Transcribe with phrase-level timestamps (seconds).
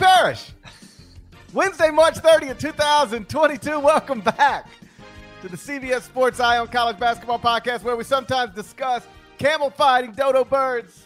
[0.00, 0.52] Parrish.
[1.52, 3.78] Wednesday, March 30th, 2022.
[3.80, 4.66] Welcome back
[5.42, 10.12] to the CBS Sports Eye on College Basketball Podcast, where we sometimes discuss camel fighting,
[10.12, 11.04] dodo birds,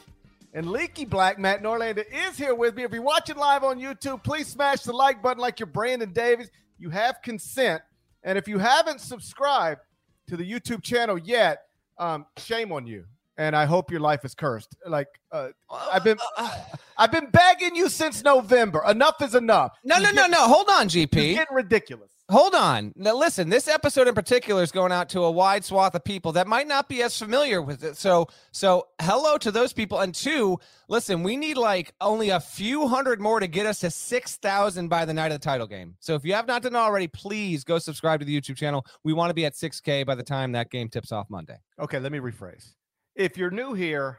[0.52, 1.40] and leaky black.
[1.40, 2.84] Matt Norlander is here with me.
[2.84, 6.52] If you're watching live on YouTube, please smash the like button like you're Brandon Davies.
[6.78, 7.82] You have consent.
[8.22, 9.80] And if you haven't subscribed
[10.28, 11.62] to the YouTube channel yet,
[11.98, 13.06] um, shame on you.
[13.36, 14.76] And I hope your life is cursed.
[14.86, 16.76] Like uh, I've been, uh, uh, uh.
[16.96, 18.82] I've been begging you since November.
[18.88, 19.76] Enough is enough.
[19.82, 20.46] No, no, It's no, no.
[20.46, 21.34] Hold on, It's GP.
[21.34, 22.10] getting ridiculous.
[22.30, 22.92] Hold on.
[22.96, 26.32] Now, listen, this episode in particular is going out to a wide swath of people
[26.32, 27.98] that might not be as familiar with it.
[27.98, 29.98] So, so hello to those people.
[30.00, 33.90] And two, listen, we need like only a few hundred more to get us to
[33.90, 35.96] 6,000 by the night of the title game.
[36.00, 38.86] So if you have not done already, please go subscribe to the YouTube channel.
[39.02, 41.58] We want to be at 6K by the time that game tips off Monday.
[41.78, 42.70] Okay, let me rephrase.
[43.16, 44.18] If you're new here,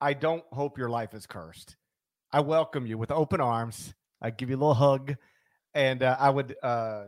[0.00, 1.76] I don't hope your life is cursed.
[2.32, 3.92] I welcome you with open arms.
[4.22, 5.16] I give you a little hug,
[5.74, 7.04] and uh, I would uh,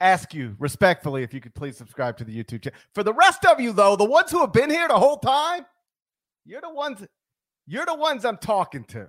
[0.00, 2.78] ask you respectfully if you could please subscribe to the YouTube channel.
[2.94, 5.64] For the rest of you, though, the ones who have been here the whole time,
[6.44, 7.06] you're the ones.
[7.66, 9.08] You're the ones I'm talking to.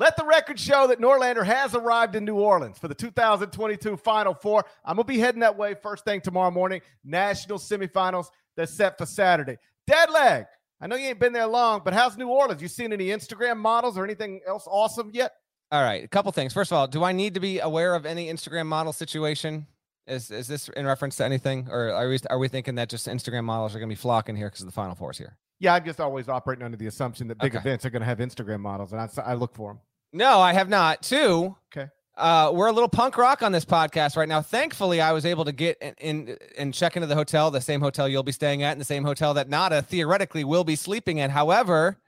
[0.00, 4.32] Let the record show that Norlander has arrived in New Orleans for the 2022 Final
[4.32, 4.64] Four.
[4.82, 6.80] I'm gonna be heading that way first thing tomorrow morning.
[7.04, 9.58] National semifinals that's set for Saturday.
[9.86, 10.46] Dead leg.
[10.80, 12.62] I know you ain't been there long, but how's New Orleans?
[12.62, 15.32] You seen any Instagram models or anything else awesome yet?
[15.70, 16.54] All right, a couple things.
[16.54, 19.66] First of all, do I need to be aware of any Instagram model situation?
[20.06, 23.06] Is is this in reference to anything, or are we are we thinking that just
[23.06, 25.36] Instagram models are going to be flocking here because of the Final Four is here?
[25.58, 27.60] Yeah, I'm just always operating under the assumption that big Okay.
[27.60, 29.80] events are going to have Instagram models, and I, I look for them.
[30.12, 31.02] No, I have not.
[31.02, 31.56] Two.
[31.74, 31.88] Okay.
[32.16, 34.42] Uh, we're a little punk rock on this podcast right now.
[34.42, 37.80] Thankfully, I was able to get in, in and check into the hotel, the same
[37.80, 41.20] hotel you'll be staying at, and the same hotel that Nada theoretically will be sleeping
[41.20, 41.30] at.
[41.30, 41.98] However,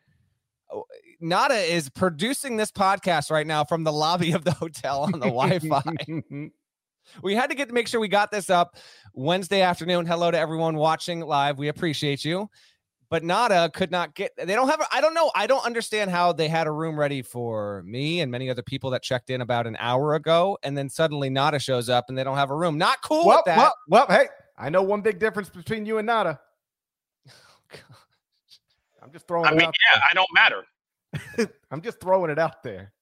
[0.70, 0.84] oh,
[1.20, 5.30] Nada is producing this podcast right now from the lobby of the hotel on the
[5.30, 5.82] Wi-Fi.
[7.22, 8.76] we had to get to make sure we got this up
[9.14, 10.06] Wednesday afternoon.
[10.06, 11.58] Hello to everyone watching live.
[11.58, 12.50] We appreciate you.
[13.12, 15.30] But Nada could not get they don't have I don't know.
[15.34, 18.88] I don't understand how they had a room ready for me and many other people
[18.88, 20.56] that checked in about an hour ago.
[20.62, 22.78] And then suddenly Nada shows up and they don't have a room.
[22.78, 23.58] Not cool well, with that.
[23.58, 26.40] well, well, hey, I know one big difference between you and Nada.
[29.02, 29.74] I'm just throwing I it mean, out.
[29.92, 31.50] yeah, I don't matter.
[31.70, 32.94] I'm just throwing it out there.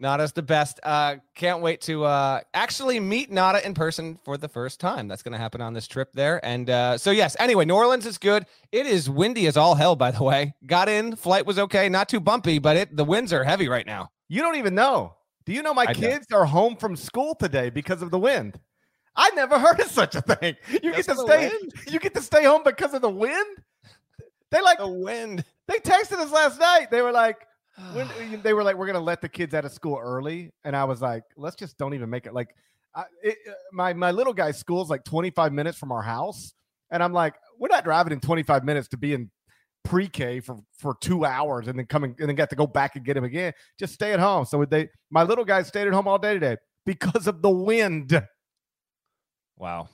[0.00, 0.78] Nada's the best.
[0.82, 5.08] Uh, can't wait to uh, actually meet Nada in person for the first time.
[5.08, 6.44] That's going to happen on this trip there.
[6.44, 8.46] And uh, so, yes, anyway, New Orleans is good.
[8.70, 10.54] It is windy as all hell, by the way.
[10.66, 13.86] Got in, flight was okay, not too bumpy, but it the winds are heavy right
[13.86, 14.08] now.
[14.28, 15.14] You don't even know.
[15.46, 15.98] Do you know my I know.
[15.98, 18.60] kids are home from school today because of the wind?
[19.16, 20.54] I never heard of such a thing.
[20.82, 21.48] You get to stay.
[21.48, 21.72] wind?
[21.90, 23.56] You get to stay home because of the wind.
[24.50, 25.44] They like The wind.
[25.66, 26.90] they texted us last night.
[26.90, 27.36] They were like,
[27.92, 30.84] when they were like, we're gonna let the kids out of school early, and I
[30.84, 32.34] was like, let's just don't even make it.
[32.34, 32.54] Like,
[32.94, 36.54] I, it, uh, my my little guy's school's like 25 minutes from our house,
[36.90, 39.30] and I'm like, we're not driving in 25 minutes to be in
[39.84, 43.04] pre-K for for two hours and then coming and then got to go back and
[43.04, 43.52] get him again.
[43.78, 44.44] Just stay at home.
[44.44, 48.22] So they, my little guy stayed at home all day today because of the wind.
[49.56, 49.88] wow.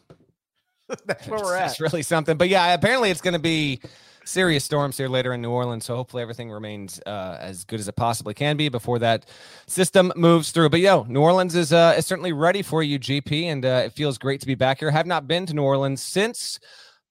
[1.06, 1.70] That's where we're at.
[1.70, 2.36] It's really something.
[2.36, 3.80] But yeah, apparently it's going to be
[4.24, 5.84] serious storms here later in New Orleans.
[5.84, 9.26] So hopefully everything remains uh, as good as it possibly can be before that
[9.66, 10.70] system moves through.
[10.70, 13.92] But yo, New Orleans is uh, is certainly ready for you, GP, and uh, it
[13.92, 14.90] feels great to be back here.
[14.90, 16.58] Have not been to New Orleans since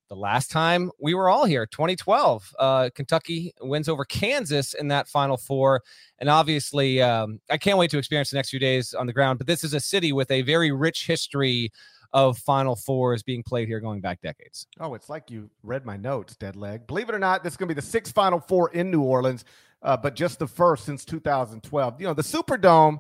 [0.10, 5.07] the last time we were all here 2012 uh kentucky wins over kansas in that
[5.07, 5.81] final four
[6.19, 9.39] and obviously um i can't wait to experience the next few days on the ground
[9.39, 11.71] but this is a city with a very rich history
[12.13, 14.68] of Final Fours being played here going back decades.
[14.80, 16.86] Oh, it's like you read my notes, dead leg.
[16.86, 19.01] Believe it or not, this is going to be the sixth Final Four in New
[19.01, 19.45] Orleans,
[19.81, 22.00] uh, but just the first since 2012.
[22.00, 23.00] You know, the Superdome,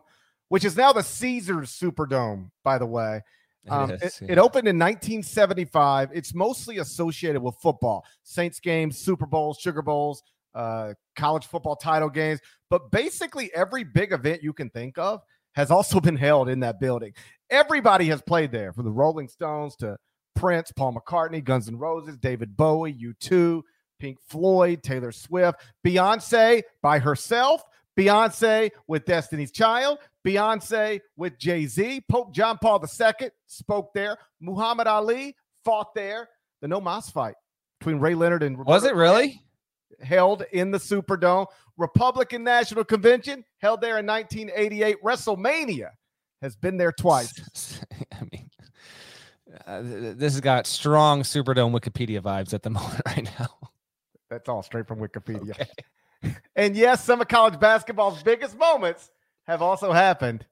[0.49, 3.21] which is now the Caesars Superdome, by the way.
[3.69, 4.33] Um, it, is, yeah.
[4.33, 6.09] it, opened in 1975.
[6.13, 10.21] It's mostly associated with football, Saints games, Super Bowls, Sugar Bowls,
[10.53, 12.41] uh, college football title games.
[12.69, 15.21] But basically, every big event you can think of
[15.53, 17.13] has also been held in that building.
[17.53, 19.95] Everybody has played there, from the Rolling Stones to
[20.35, 23.61] Prince, Paul McCartney, Guns N' Roses, David Bowie, U2,
[23.99, 27.61] Pink Floyd, Taylor Swift, Beyonce by herself,
[27.95, 32.01] Beyonce with Destiny's Child, Beyonce with Jay Z.
[32.09, 34.17] Pope John Paul II spoke there.
[34.39, 36.29] Muhammad Ali fought there.
[36.61, 37.35] The No Mas fight
[37.79, 39.39] between Ray Leonard and Roberto was it really
[40.01, 41.45] held in the Superdome?
[41.77, 45.03] Republican National Convention held there in 1988.
[45.03, 45.89] WrestleMania
[46.43, 47.79] has been there twice.
[48.11, 48.49] I mean,
[49.65, 53.49] uh, this has got strong Superdome Wikipedia vibes at the moment right now.
[54.29, 55.51] That's all straight from Wikipedia.
[55.51, 56.35] Okay.
[56.55, 59.11] and yes, some of college basketball's biggest moments
[59.45, 60.45] have also happened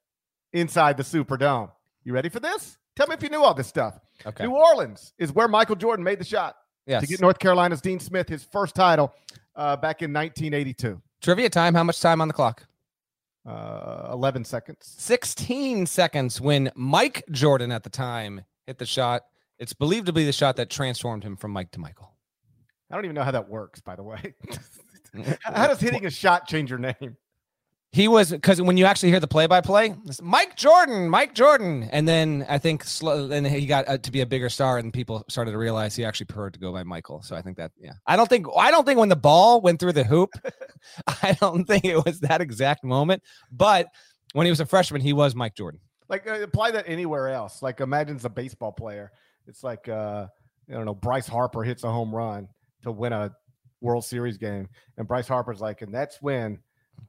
[0.54, 1.72] inside the Superdome.
[2.04, 2.78] You ready for this?
[2.96, 4.00] Tell me if you knew all this stuff.
[4.26, 4.46] Okay.
[4.46, 7.02] New Orleans is where Michael Jordan made the shot yes.
[7.02, 9.14] to get North Carolina's Dean Smith his first title
[9.56, 11.02] uh, back in 1982.
[11.22, 11.74] Trivia time.
[11.74, 12.66] How much time on the clock?
[13.46, 14.94] Uh, 11 seconds.
[14.98, 19.24] 16 seconds when Mike Jordan at the time hit the shot.
[19.58, 22.16] It's believed to be the shot that transformed him from Mike to Michael.
[22.92, 24.36] I don't even know how that works, by the way.
[25.44, 27.18] how does hitting a shot change your name?
[27.94, 32.46] He was because when you actually hear the play-by-play, Mike Jordan, Mike Jordan, and then
[32.48, 35.52] I think slow, and he got uh, to be a bigger star, and people started
[35.52, 37.22] to realize he actually preferred to go by Michael.
[37.22, 39.82] So I think that, yeah, I don't think I don't think when the ball went
[39.82, 40.30] through the hoop,
[41.08, 43.24] I don't think it was that exact moment.
[43.52, 43.88] But
[44.32, 45.82] when he was a freshman, he was Mike Jordan.
[46.08, 47.62] Like uh, apply that anywhere else.
[47.62, 49.12] Like imagine it's a baseball player.
[49.48, 50.28] It's like uh,
[50.70, 52.48] I don't know, Bryce Harper hits a home run
[52.84, 53.36] to win a
[53.82, 56.60] World Series game, and Bryce Harper's like, and that's when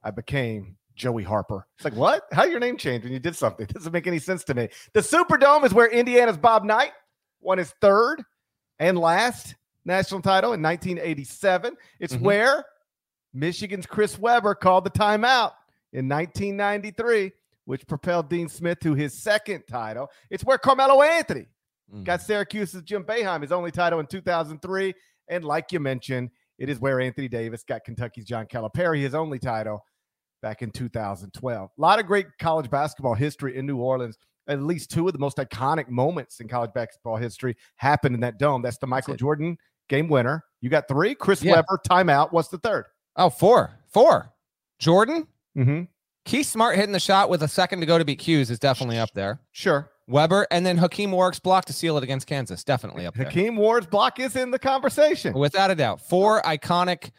[0.03, 1.65] I became Joey Harper.
[1.77, 2.23] It's like, what?
[2.31, 3.65] How your name changed when you did something?
[3.67, 4.69] It doesn't make any sense to me.
[4.93, 6.91] The Superdome is where Indiana's Bob Knight
[7.41, 8.23] won his third
[8.79, 9.55] and last
[9.85, 11.75] national title in 1987.
[11.99, 12.23] It's mm-hmm.
[12.23, 12.65] where
[13.33, 15.53] Michigan's Chris Webber called the timeout
[15.91, 17.31] in 1993,
[17.65, 20.09] which propelled Dean Smith to his second title.
[20.29, 21.47] It's where Carmelo Anthony
[21.91, 22.03] mm-hmm.
[22.03, 24.93] got Syracuse's Jim Boeheim, his only title in 2003.
[25.27, 29.39] And like you mentioned, it is where Anthony Davis got Kentucky's John Calipari, his only
[29.39, 29.83] title
[30.41, 31.69] back in 2012.
[31.77, 34.17] A lot of great college basketball history in New Orleans.
[34.47, 38.37] At least two of the most iconic moments in college basketball history happened in that
[38.37, 38.61] dome.
[38.61, 39.57] That's the Michael Jordan
[39.87, 40.43] game winner.
[40.59, 41.15] You got three.
[41.15, 41.53] Chris yeah.
[41.53, 42.33] Webber timeout.
[42.33, 42.85] What's the third?
[43.15, 43.71] Oh, four.
[43.87, 44.33] Four.
[44.79, 45.27] Jordan.
[45.57, 45.83] Mm-hmm.
[46.25, 48.97] Keith Smart hitting the shot with a second to go to beat 'Cuse is definitely
[48.97, 49.39] up there.
[49.51, 49.89] Sure.
[50.07, 52.63] Webber, and then Hakim Warrick's block to seal it against Kansas.
[52.63, 53.25] Definitely up there.
[53.25, 55.33] Hakim Warrick's block is in the conversation.
[55.33, 56.01] Without a doubt.
[56.01, 57.11] Four iconic,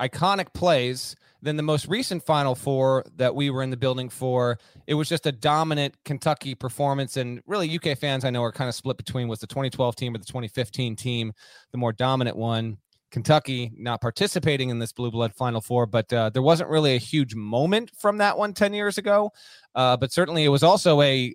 [0.00, 1.16] iconic plays.
[1.42, 5.08] Then the most recent Final Four that we were in the building for, it was
[5.08, 7.18] just a dominant Kentucky performance.
[7.18, 10.14] And really, UK fans I know are kind of split between was the 2012 team
[10.14, 11.32] or the 2015 team,
[11.72, 12.78] the more dominant one.
[13.12, 16.98] Kentucky not participating in this blue blood final four, but uh, there wasn't really a
[16.98, 19.30] huge moment from that one 10 years ago.
[19.74, 21.32] Uh, but certainly it was also a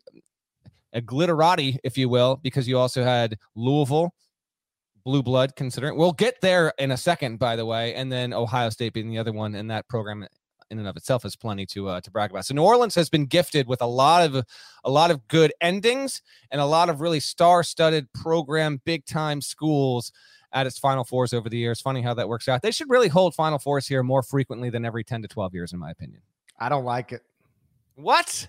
[1.00, 4.14] glitterati, if you will, because you also had Louisville,
[5.06, 8.70] blue blood, considering we'll get there in a second, by the way, and then Ohio
[8.70, 10.28] State being the other one, and that program
[10.70, 12.46] in and of itself is plenty to uh, to brag about.
[12.46, 14.46] So New Orleans has been gifted with a lot of
[14.84, 20.12] a lot of good endings and a lot of really star-studded program, big time schools
[20.54, 21.82] at its Final Fours over the years.
[21.82, 22.62] Funny how that works out.
[22.62, 25.74] They should really hold Final Fours here more frequently than every ten to twelve years,
[25.74, 26.22] in my opinion.
[26.60, 27.22] I don't like it.
[27.96, 28.48] What?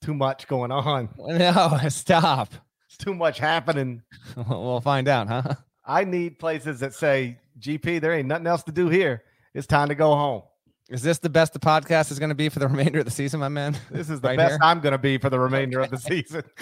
[0.00, 1.08] Too much going on.
[1.18, 2.52] No, stop.
[2.86, 4.02] It's too much happening.
[4.48, 5.54] we'll find out, huh?
[5.84, 9.22] I need places that say, GP, there ain't nothing else to do here.
[9.54, 10.42] It's time to go home.
[10.88, 13.10] Is this the best the podcast is going to be for the remainder of the
[13.10, 13.76] season, my man?
[13.90, 14.58] This is the right best here?
[14.62, 15.84] I'm going to be for the remainder okay.
[15.84, 16.42] of the season.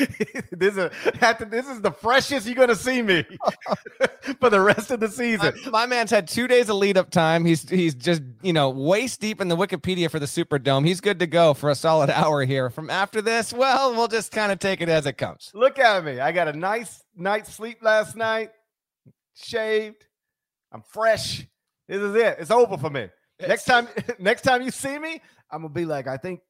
[0.50, 0.90] this is
[1.48, 3.24] this is the freshest you're going to see me
[4.40, 5.54] for the rest of the season.
[5.66, 7.44] My, my, man's had two days of lead up time.
[7.44, 10.84] He's he's just you know waist deep in the Wikipedia for the Superdome.
[10.84, 12.68] He's good to go for a solid hour here.
[12.68, 15.52] From after this, well, we'll just kind of take it as it comes.
[15.54, 16.18] Look at me.
[16.18, 18.50] I got a nice night's sleep last night.
[19.34, 20.04] Shaved.
[20.72, 21.46] I'm fresh.
[21.86, 22.38] This is it.
[22.40, 23.08] It's over for me.
[23.46, 23.88] Next time,
[24.18, 26.40] next time you see me, I'm gonna be like, I think,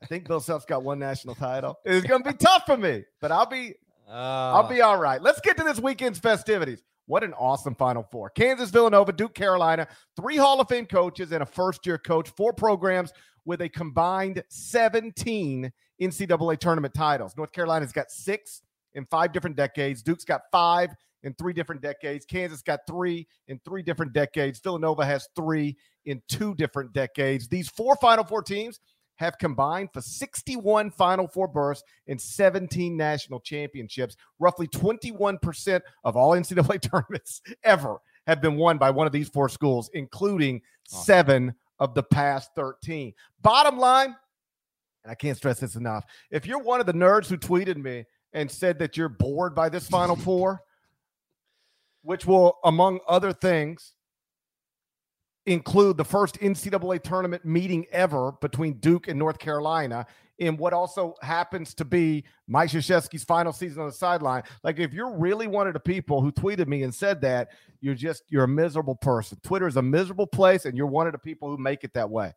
[0.00, 1.78] I think Bill Self's got one national title.
[1.84, 3.74] It's gonna be tough for me, but I'll be,
[4.08, 5.20] uh, I'll be all right.
[5.20, 6.84] Let's get to this weekend's festivities.
[7.06, 8.30] What an awesome Final Four!
[8.30, 13.12] Kansas, Villanova, Duke, Carolina, three Hall of Fame coaches and a first-year coach, four programs
[13.44, 17.36] with a combined 17 NCAA tournament titles.
[17.36, 18.62] North Carolina's got six
[18.94, 20.02] in five different decades.
[20.02, 20.90] Duke's got five
[21.22, 22.24] in three different decades.
[22.24, 24.60] Kansas got three in three different decades.
[24.60, 27.48] Villanova has three in two different decades.
[27.48, 28.80] These four Final Four teams
[29.16, 34.16] have combined for 61 Final Four berths and 17 national championships.
[34.38, 39.48] Roughly 21% of all NCAA tournaments ever have been won by one of these four
[39.48, 43.12] schools, including seven of the past 13.
[43.42, 44.14] Bottom line,
[45.04, 48.04] and I can't stress this enough if you're one of the nerds who tweeted me
[48.32, 50.62] and said that you're bored by this Final Four,
[52.02, 53.94] which will, among other things,
[55.46, 60.06] include the first NCAA tournament meeting ever between Duke and North Carolina
[60.38, 64.42] in what also happens to be Mike Krzyzewski's final season on the sideline.
[64.62, 67.94] Like, if you're really one of the people who tweeted me and said that, you're
[67.94, 69.38] just you're a miserable person.
[69.42, 72.08] Twitter is a miserable place, and you're one of the people who make it that
[72.08, 72.32] way.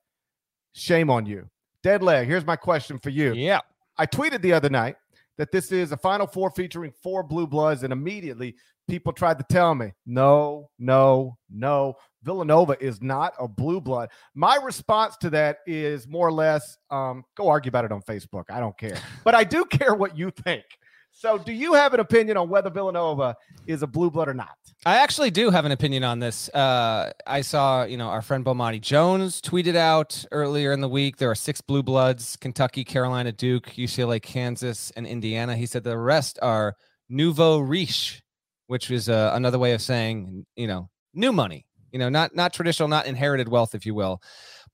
[0.73, 1.49] Shame on you.
[1.83, 2.27] Dead leg.
[2.27, 3.33] Here's my question for you.
[3.33, 3.61] Yeah.
[3.97, 4.97] I tweeted the other night
[5.37, 8.55] that this is a Final Four featuring four blue bloods, and immediately
[8.87, 11.95] people tried to tell me, no, no, no.
[12.23, 14.09] Villanova is not a blue blood.
[14.33, 18.45] My response to that is more or less um, go argue about it on Facebook.
[18.49, 18.97] I don't care.
[19.23, 20.63] But I do care what you think.
[21.11, 23.35] So, do you have an opinion on whether Villanova
[23.67, 24.57] is a blue blood or not?
[24.87, 26.47] I actually do have an opinion on this.
[26.49, 31.17] Uh, I saw, you know, our friend Bomani Jones tweeted out earlier in the week
[31.17, 35.55] there are six blue bloods Kentucky, Carolina, Duke, UCLA, Kansas, and Indiana.
[35.55, 36.75] He said the rest are
[37.09, 38.21] nouveau riche,
[38.67, 42.53] which is uh, another way of saying, you know, new money, you know, not not
[42.53, 44.21] traditional, not inherited wealth, if you will.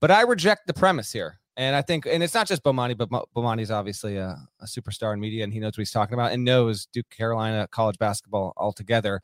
[0.02, 1.40] But I reject the premise here.
[1.56, 5.20] And I think, and it's not just Bomani, but Bomani's obviously a, a, superstar in
[5.20, 9.22] media and he knows what he's talking about and knows Duke Carolina college basketball altogether.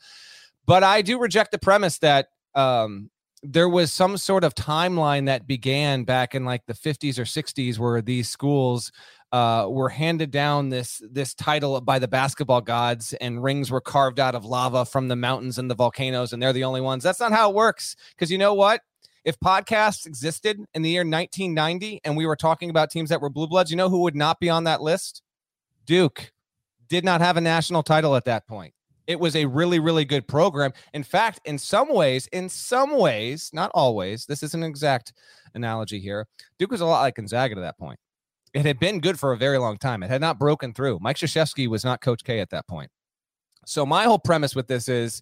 [0.67, 3.09] But I do reject the premise that um,
[3.41, 7.79] there was some sort of timeline that began back in like the 50s or 60s
[7.79, 8.91] where these schools
[9.31, 14.19] uh, were handed down this this title by the basketball gods and rings were carved
[14.19, 17.19] out of lava from the mountains and the volcanoes and they're the only ones that's
[17.19, 18.79] not how it works because you know what
[19.27, 23.29] if podcasts existed in the year 1990 and we were talking about teams that were
[23.29, 25.21] blue bloods, you know who would not be on that list?
[25.85, 26.31] Duke
[26.87, 28.73] did not have a national title at that point.
[29.07, 30.73] It was a really, really good program.
[30.93, 35.13] In fact, in some ways, in some ways, not always, this is an exact
[35.53, 36.27] analogy here.
[36.59, 37.99] Duke was a lot like Gonzaga to that point.
[38.53, 40.03] It had been good for a very long time.
[40.03, 40.99] It had not broken through.
[41.01, 42.89] Mike Krzyzewski was not Coach K at that point.
[43.65, 45.21] So my whole premise with this is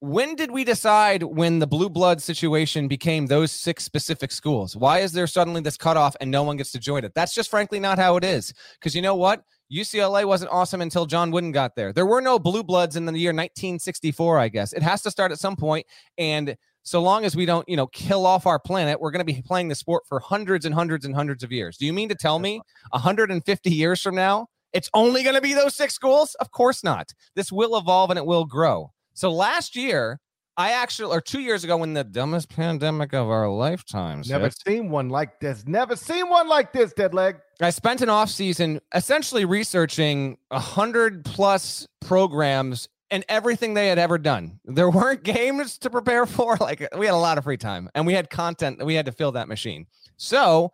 [0.00, 4.76] when did we decide when the blue blood situation became those six specific schools?
[4.76, 7.12] Why is there suddenly this cutoff and no one gets to join it?
[7.14, 8.52] That's just frankly not how it is.
[8.78, 9.42] Because you know what?
[9.74, 11.92] UCLA wasn't awesome until John Wooden got there.
[11.92, 14.72] There were no blue bloods in the year 1964, I guess.
[14.72, 17.86] It has to start at some point, and so long as we don't, you know,
[17.88, 21.06] kill off our planet, we're going to be playing the sport for hundreds and hundreds
[21.06, 21.78] and hundreds of years.
[21.78, 25.54] Do you mean to tell me 150 years from now, it's only going to be
[25.54, 26.36] those six schools?
[26.40, 27.12] Of course not.
[27.34, 28.92] This will evolve and it will grow.
[29.14, 30.20] So last year,
[30.56, 34.56] I actually, or two years ago, when the dumbest pandemic of our lifetimes, never hit,
[34.66, 35.64] seen one like this.
[35.66, 37.36] Never seen one like this, dead leg.
[37.60, 43.98] I spent an off season essentially researching a hundred plus programs and everything they had
[43.98, 44.60] ever done.
[44.64, 46.56] There weren't games to prepare for.
[46.56, 49.06] Like we had a lot of free time, and we had content that we had
[49.06, 49.86] to fill that machine.
[50.16, 50.72] So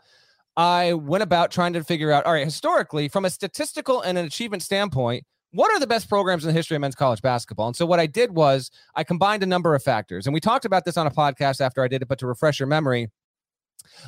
[0.58, 2.26] I went about trying to figure out.
[2.26, 6.44] All right, historically, from a statistical and an achievement standpoint what are the best programs
[6.44, 7.66] in the history of men's college basketball?
[7.66, 10.26] And so what I did was I combined a number of factors.
[10.26, 12.60] And we talked about this on a podcast after I did it, but to refresh
[12.60, 13.10] your memory,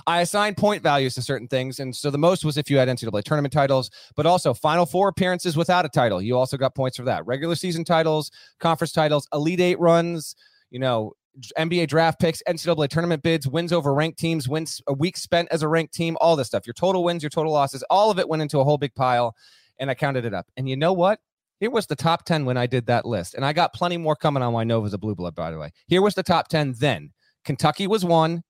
[0.06, 1.80] I assigned point values to certain things.
[1.80, 5.08] And so the most was if you had NCAA tournament titles, but also Final Four
[5.08, 6.22] appearances without a title.
[6.22, 7.26] You also got points for that.
[7.26, 8.30] Regular season titles,
[8.60, 10.36] conference titles, Elite Eight runs,
[10.70, 11.12] you know,
[11.58, 15.62] NBA draft picks, NCAA tournament bids, wins over ranked teams, wins a week spent as
[15.62, 16.66] a ranked team, all this stuff.
[16.66, 19.34] Your total wins, your total losses, all of it went into a whole big pile.
[19.80, 20.46] And I counted it up.
[20.56, 21.18] And you know what?
[21.62, 23.34] Here was the top 10 when I did that list.
[23.34, 25.70] And I got plenty more coming on why Nova's a blue blood, by the way.
[25.86, 27.12] Here was the top 10 then.
[27.44, 28.42] Kentucky was one,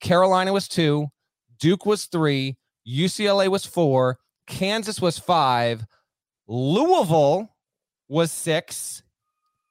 [0.00, 1.08] Carolina was two,
[1.60, 2.56] Duke was three,
[2.88, 4.16] UCLA was four,
[4.46, 5.84] Kansas was five,
[6.48, 7.54] Louisville
[8.08, 9.02] was six,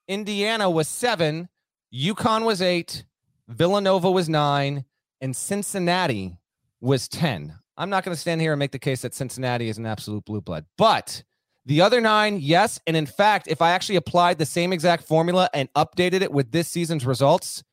[0.08, 1.50] Indiana was seven,
[1.92, 3.06] UConn was eight,
[3.48, 4.86] Villanova was nine,
[5.20, 6.38] and Cincinnati
[6.80, 7.58] was 10.
[7.76, 10.26] I'm not going to stand here and make the case that Cincinnati is an absolute
[10.26, 11.24] blue blood, but
[11.66, 12.80] the other nine, yes.
[12.88, 16.52] And in fact, if I actually applied the same exact formula and updated it with
[16.52, 17.64] this season's results,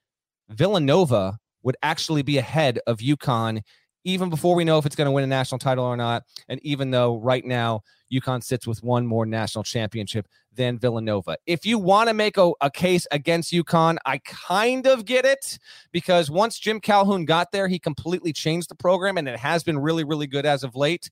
[0.49, 3.63] Villanova would actually be ahead of UConn
[4.05, 6.23] even before we know if it's going to win a national title or not.
[6.49, 7.83] And even though right now
[8.13, 11.37] UConn sits with one more national championship than Villanova.
[11.47, 15.59] If you want to make a, a case against UConn, I kind of get it
[15.93, 19.79] because once Jim Calhoun got there, he completely changed the program and it has been
[19.79, 21.11] really, really good as of late.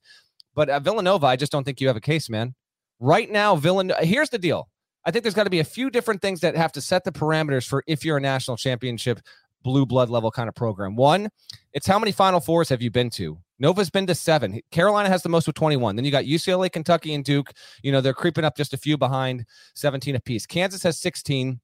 [0.55, 2.55] But uh, Villanova, I just don't think you have a case, man.
[2.99, 4.69] Right now, Villanova, here's the deal.
[5.05, 7.11] I think there's got to be a few different things that have to set the
[7.11, 9.21] parameters for if you're a national championship
[9.63, 10.95] blue blood level kind of program.
[10.95, 11.29] One,
[11.73, 13.37] it's how many Final Fours have you been to?
[13.59, 14.61] Nova's been to seven.
[14.71, 15.95] Carolina has the most with 21.
[15.95, 17.51] Then you got UCLA, Kentucky, and Duke.
[17.83, 20.45] You know, they're creeping up just a few behind 17 apiece.
[20.45, 21.59] Kansas has 16.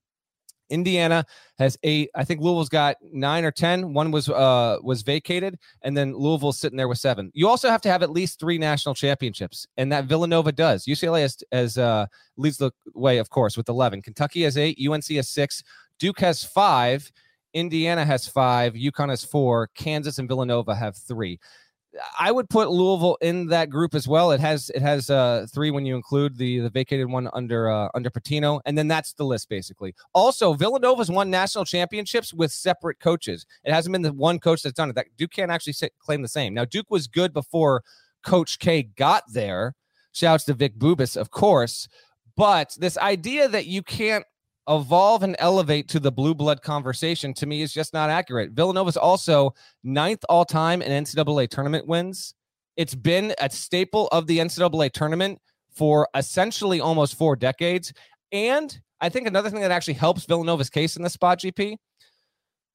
[0.69, 1.25] Indiana
[1.59, 2.09] has eight.
[2.15, 3.93] I think Louisville's got nine or ten.
[3.93, 7.31] One was uh was vacated, and then Louisville's sitting there with seven.
[7.33, 10.85] You also have to have at least three national championships, and that Villanova does.
[10.85, 12.05] UCLA has, has uh
[12.37, 14.01] leads the way, of course, with eleven.
[14.01, 14.79] Kentucky has eight.
[14.79, 15.63] UNC has six.
[15.99, 17.11] Duke has five.
[17.53, 18.73] Indiana has five.
[18.73, 19.69] UConn has four.
[19.75, 21.39] Kansas and Villanova have three.
[22.19, 24.31] I would put Louisville in that group as well.
[24.31, 27.89] It has it has uh, three when you include the the vacated one under uh,
[27.93, 29.95] under Pitino, and then that's the list basically.
[30.13, 33.45] Also, Villanova's won national championships with separate coaches.
[33.63, 34.95] It hasn't been the one coach that's done it.
[34.95, 36.53] That Duke can't actually claim the same.
[36.53, 37.83] Now Duke was good before
[38.23, 39.73] Coach K got there.
[40.11, 41.87] Shouts to Vic Bubas, of course.
[42.37, 44.25] But this idea that you can't
[44.67, 48.51] evolve and elevate to the blue blood conversation to me is just not accurate.
[48.51, 49.53] Villanova is also
[49.83, 52.33] ninth all time in NCAA tournament wins.
[52.77, 55.39] It's been a staple of the NCAA tournament
[55.71, 57.93] for essentially almost four decades.
[58.31, 61.77] And I think another thing that actually helps Villanova's case in the spot, GP.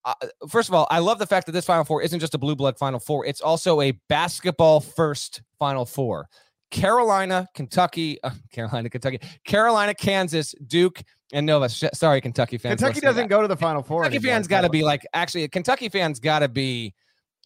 [0.05, 0.15] Uh,
[0.49, 2.57] first of all, I love the fact that this Final Four isn't just a blue
[2.57, 6.27] blood Final Four; it's also a basketball first Final Four.
[6.71, 11.69] Carolina, Kentucky, uh, Carolina, Kentucky, Carolina, Kansas, Duke, and Nova.
[11.69, 12.81] Sh- sorry, Kentucky fans.
[12.81, 14.03] Kentucky doesn't go to the Final Four.
[14.03, 14.35] Kentucky anymore.
[14.35, 16.95] fans got to be like, actually, Kentucky fans got to be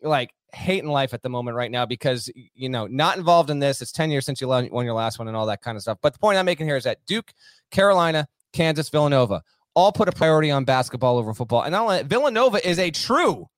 [0.02, 3.82] like hating life at the moment right now because you know not involved in this.
[3.82, 5.98] It's ten years since you won your last one and all that kind of stuff.
[6.02, 7.32] But the point I'm making here is that Duke,
[7.70, 9.42] Carolina, Kansas, Villanova
[9.74, 13.48] all put a priority on basketball over football, and not only Villanova is a true.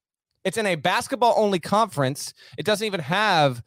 [0.45, 2.33] It's in a basketball only conference.
[2.57, 3.63] It doesn't even have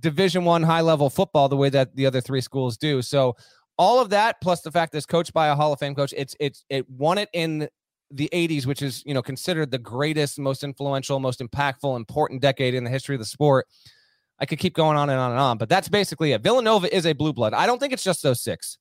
[0.00, 3.02] division one high level football the way that the other three schools do.
[3.02, 3.36] So
[3.78, 6.14] all of that plus the fact that it's coached by a hall of fame coach
[6.16, 7.68] it's it's it won it in
[8.10, 12.74] the 80s which is you know considered the greatest most influential most impactful important decade
[12.74, 13.66] in the history of the sport.
[14.38, 16.42] I could keep going on and on and on but that's basically it.
[16.42, 17.54] Villanova is a blue blood.
[17.54, 18.78] I don't think it's just those six.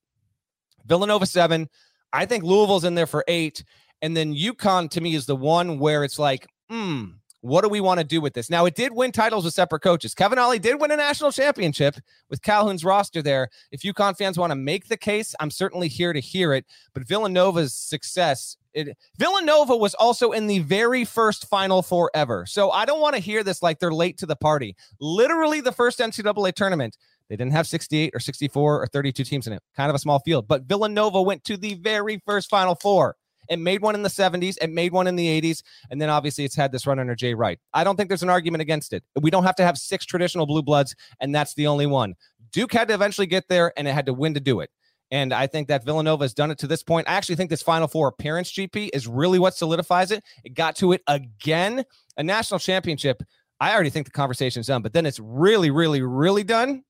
[0.86, 1.68] Villanova seven
[2.14, 3.64] i think louisville's in there for eight
[4.02, 7.06] and then UConn to me is the one where it's like hmm
[7.46, 8.50] what do we want to do with this?
[8.50, 10.16] Now, it did win titles with separate coaches.
[10.16, 11.96] Kevin Ollie did win a national championship
[12.28, 13.50] with Calhoun's roster there.
[13.72, 16.66] If UConn fans want to make the case, I'm certainly here to hear it.
[16.96, 22.48] But Villanova's success, it, Villanova was also in the very first Final Four ever.
[22.48, 24.76] So I don't want to hear this like they're late to the party.
[25.00, 26.98] Literally, the first NCAA tournament.
[27.30, 30.20] They didn't have 68 or 64 or 32 teams in it, kind of a small
[30.20, 30.48] field.
[30.48, 33.16] But Villanova went to the very first Final Four.
[33.50, 34.58] It made one in the 70s.
[34.62, 35.64] It made one in the 80s.
[35.90, 37.60] And then obviously it's had this run under Jay Wright.
[37.74, 39.04] I don't think there's an argument against it.
[39.20, 42.16] We don't have to have six traditional blue bloods, and that's the only one.
[42.52, 44.70] Duke had to eventually get there, and it had to win to do it.
[45.12, 47.08] And I think that Villanova has done it to this point.
[47.08, 50.24] I actually think this Final Four appearance, GP, is really what solidifies it.
[50.44, 51.84] It got to it again.
[52.18, 53.22] A national championship.
[53.60, 56.84] I already think the conversation's done, but then it's really, really, really done.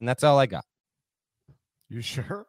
[0.00, 0.64] And that's all I got.
[1.88, 2.46] You sure?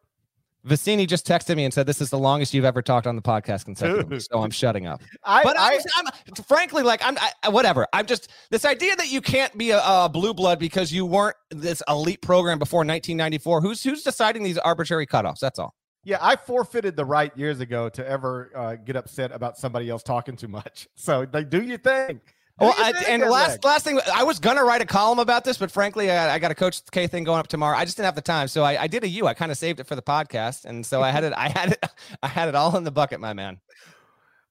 [0.66, 3.22] Vicini just texted me and said, "This is the longest you've ever talked on the
[3.22, 5.02] podcast consecutively." so I'm shutting up.
[5.24, 7.88] I, but I, I'm, I'm, frankly, like I'm, I, whatever.
[7.94, 11.36] I'm just this idea that you can't be a, a, blue blood because you weren't
[11.50, 13.62] this elite program before 1994.
[13.62, 15.40] Who's who's deciding these arbitrary cutoffs?
[15.40, 15.74] That's all.
[16.04, 20.02] Yeah, I forfeited the right years ago to ever uh, get upset about somebody else
[20.04, 20.88] talking too much.
[20.96, 22.22] So, like, do your thing.
[22.62, 25.72] Well, I, and last last thing, I was gonna write a column about this, but
[25.72, 27.76] frankly, I, I, got a Coach K thing going up tomorrow.
[27.76, 29.26] I just didn't have the time, so I, I did a U.
[29.26, 31.34] I kind of saved it for the podcast, and so I had it.
[31.36, 31.84] I had it.
[32.24, 33.60] I had it all in the bucket, my man.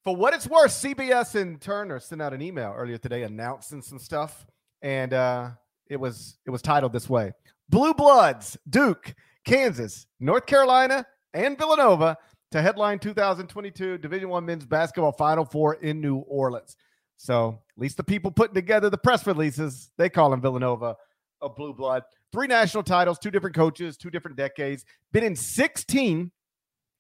[0.03, 4.01] For what it's worth, CBS and Turner sent out an email earlier today announcing some
[4.01, 4.44] stuff,
[4.83, 5.51] and uh,
[5.87, 7.33] it was it was titled this way:
[7.68, 12.16] Blue Bloods, Duke, Kansas, North Carolina, and Villanova
[12.51, 16.77] to headline 2022 Division One Men's Basketball Final Four in New Orleans.
[17.16, 20.97] So least the people putting together the press releases, they call him Villanova
[21.43, 22.03] a blue blood.
[22.33, 24.85] Three national titles, two different coaches, two different decades.
[25.12, 26.31] Been in 16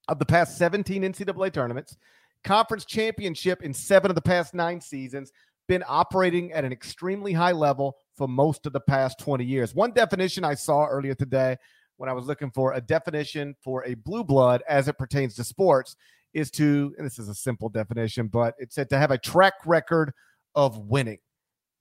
[0.08, 1.96] of the past 17 NCAA tournaments.
[2.42, 5.30] Conference championship in seven of the past nine seasons.
[5.68, 9.74] Been operating at an extremely high level for most of the past 20 years.
[9.74, 11.58] One definition I saw earlier today
[11.96, 15.44] when I was looking for a definition for a blue blood as it pertains to
[15.44, 15.96] sports
[16.32, 19.54] is to, and this is a simple definition, but it said to have a track
[19.66, 20.12] record
[20.54, 21.18] of winning.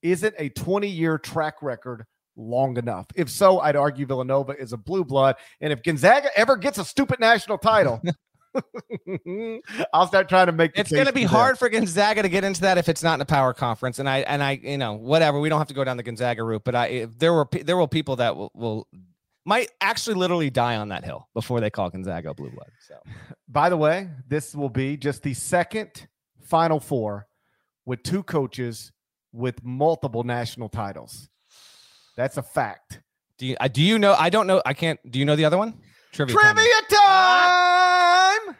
[0.02, 2.06] Isn't a 20 year track record
[2.36, 3.08] long enough.
[3.16, 5.36] If so, I'd argue Villanova is a blue blood.
[5.60, 8.02] And if Gonzaga ever gets a stupid national title,
[9.94, 10.72] I'll start trying to make.
[10.76, 13.22] It's going to be hard for Gonzaga to get into that if it's not in
[13.22, 14.00] a power conference.
[14.00, 15.40] And I and I, you know, whatever.
[15.40, 17.88] We don't have to go down the Gonzaga route, but I there were there will
[17.88, 18.88] people that will, will
[19.46, 22.70] might actually literally die on that hill before they call Gonzaga blue blood.
[22.88, 22.96] So,
[23.48, 26.08] by the way, this will be just the second
[26.42, 27.28] Final Four
[27.86, 28.92] with two coaches
[29.32, 31.30] with multiple national titles.
[32.16, 33.02] That's a fact.
[33.38, 34.16] Do you, do you know?
[34.18, 34.62] I don't know.
[34.66, 35.00] I can't.
[35.10, 35.80] Do you know the other one?
[36.12, 38.48] Trivia, Trivia time.
[38.48, 38.56] time!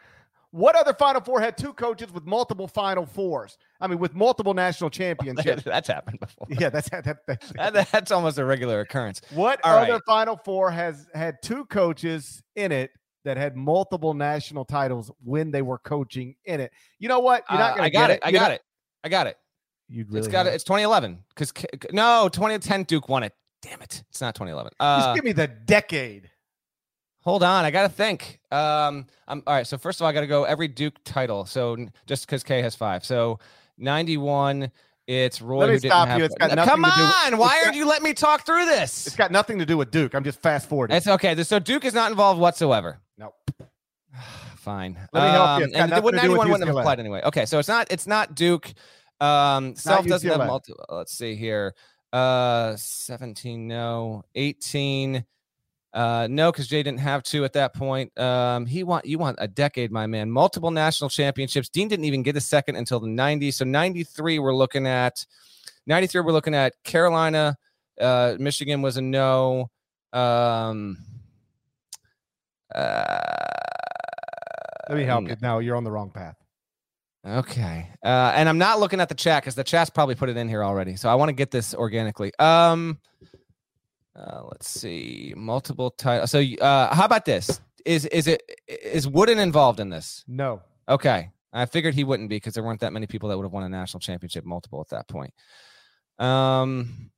[0.52, 3.56] What other Final Four had two coaches with multiple Final Fours?
[3.80, 5.62] I mean, with multiple national championships.
[5.62, 6.46] that's happened before.
[6.50, 9.20] Yeah, that's that, that, that, that's almost a regular occurrence.
[9.30, 10.02] What All other right.
[10.06, 12.90] Final Four has had two coaches in it
[13.24, 16.72] that had multiple national titles when they were coaching in it?
[16.98, 17.44] You know what?
[17.50, 18.14] You're not uh, I got it.
[18.14, 18.20] it.
[18.24, 18.50] I got not...
[18.52, 18.62] it.
[19.04, 19.38] I got it.
[19.88, 20.54] You really it's got it.
[20.54, 21.52] It's 2011 because
[21.92, 23.32] no 2010 Duke won it.
[23.62, 24.02] Damn it!
[24.08, 24.72] It's not 2011.
[24.78, 26.30] Uh, Just give me the decade.
[27.22, 28.40] Hold on, I gotta think.
[28.50, 29.66] Um, I'm all right.
[29.66, 31.44] So first of all, I gotta go every Duke title.
[31.44, 33.38] So just because K has five, so
[33.78, 34.70] 91.
[35.06, 35.66] It's Roy.
[35.66, 36.24] Let me stop you.
[36.24, 37.32] It's got Come on.
[37.32, 39.08] With, Why aren't you let me talk through this?
[39.08, 40.14] It's got nothing to do with Duke.
[40.14, 40.96] I'm just fast forwarding.
[40.96, 41.42] It's okay.
[41.42, 43.00] So Duke is not involved whatsoever.
[43.18, 43.34] Nope.
[44.60, 44.98] Fine.
[45.14, 45.64] Let me help you.
[45.64, 47.22] Um, and the 91 wouldn't have applied anyway.
[47.24, 47.86] Okay, so it's not.
[47.90, 48.70] It's not Duke.
[49.18, 50.74] Um, self doesn't have multi.
[50.90, 51.74] Let's see here.
[52.12, 53.66] Uh, 17.
[53.66, 54.22] No.
[54.34, 55.24] 18.
[55.94, 58.16] Uh, no, because Jay didn't have to at that point.
[58.18, 60.30] Um, he want you want a decade, my man.
[60.30, 61.70] Multiple national championships.
[61.70, 63.54] Dean didn't even get a second until the 90s.
[63.54, 65.24] So 93, we're looking at
[65.86, 67.56] 93, we're looking at Carolina.
[67.98, 69.70] Uh, Michigan was a no.
[70.12, 70.98] Um,
[72.74, 73.40] uh,
[74.90, 75.36] Let me help you.
[75.40, 76.36] No, you're on the wrong path.
[77.26, 77.88] Okay.
[78.04, 80.48] Uh, and I'm not looking at the chat because the chat's probably put it in
[80.48, 80.96] here already.
[80.96, 82.32] So I want to get this organically.
[82.38, 82.98] Um,
[84.16, 86.30] uh, let's see, multiple titles.
[86.30, 87.60] So, uh, how about this?
[87.86, 90.24] Is is it is Wooden involved in this?
[90.26, 90.60] No.
[90.88, 93.52] Okay, I figured he wouldn't be because there weren't that many people that would have
[93.52, 95.32] won a national championship multiple at that point.
[96.18, 97.10] Um.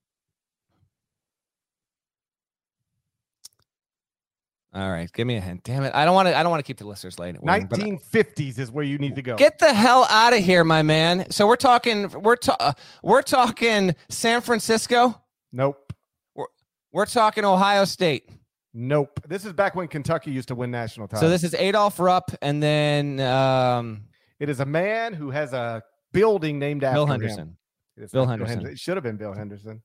[4.74, 5.64] All right, give me a hint.
[5.64, 6.36] Damn it, I don't want to.
[6.36, 7.42] I don't want to keep the listeners late.
[7.42, 9.36] Nineteen fifties is where you need to go.
[9.36, 11.30] Get the hell out of here, my man.
[11.30, 12.08] So we're talking.
[12.08, 15.20] We're ta- We're talking San Francisco.
[15.52, 15.92] Nope.
[16.90, 18.28] We're talking Ohio State.
[18.74, 19.20] Nope.
[19.28, 21.20] This is back when Kentucky used to win national titles.
[21.22, 24.04] So this is Adolph Rupp, and then um,
[24.40, 25.82] it is a man who has a
[26.12, 27.56] building named after Bill Henderson.
[27.96, 28.08] Him.
[28.12, 28.60] Bill Henderson.
[28.60, 29.82] Bill It should have been Bill Henderson.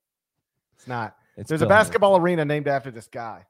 [0.76, 1.15] It's not.
[1.36, 2.26] It's There's Bill a basketball Henderson.
[2.26, 3.45] arena named after this guy.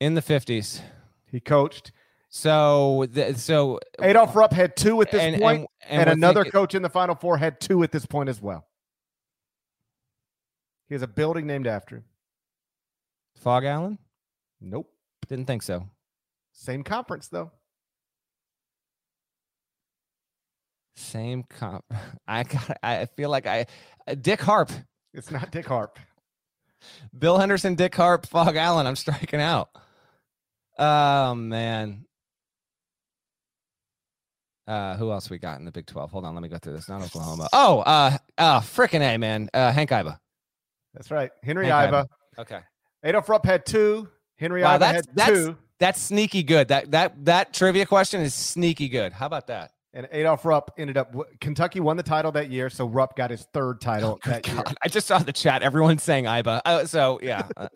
[0.00, 0.80] In the fifties,
[1.26, 1.92] he coached.
[2.30, 6.42] So, the, so Adolph Rupp had two at this and, point, and, and, and another
[6.42, 8.66] thinking, coach in the Final Four had two at this point as well.
[10.88, 12.04] He has a building named after him.
[13.36, 13.98] Phog Allen?
[14.60, 14.90] Nope.
[15.28, 15.88] Didn't think so.
[16.52, 17.52] Same conference though.
[20.96, 21.84] Same comp.
[22.28, 22.78] I got.
[22.82, 23.66] I feel like I.
[24.20, 24.70] Dick Harp.
[25.14, 25.98] It's not Dick Harp.
[27.16, 28.86] Bill Henderson, Dick Harp, Phog Allen.
[28.86, 29.70] I'm striking out.
[30.78, 32.04] Oh man.
[34.68, 36.10] Uh, who else we got in the Big 12?
[36.10, 36.90] Hold on, let me go through this.
[36.90, 37.48] Not Oklahoma.
[37.54, 39.48] Oh, uh, uh, freaking A, man.
[39.54, 40.18] Uh, Hank Iba.
[40.92, 41.30] That's right.
[41.42, 42.02] Henry Hank Iba.
[42.02, 42.06] Iba.
[42.40, 42.60] Okay.
[43.02, 44.08] Adolph Rupp had two.
[44.36, 45.56] Henry wow, Iba had that's, two.
[45.78, 46.68] That's sneaky good.
[46.68, 49.12] That that that trivia question is sneaky good.
[49.12, 49.72] How about that?
[49.94, 53.46] And Adolph Rupp ended up Kentucky won the title that year, so Rupp got his
[53.54, 54.54] third title oh, that God.
[54.54, 54.76] year.
[54.82, 55.62] I just saw the chat.
[55.62, 56.60] Everyone's saying Iba.
[56.64, 57.46] Uh, so yeah.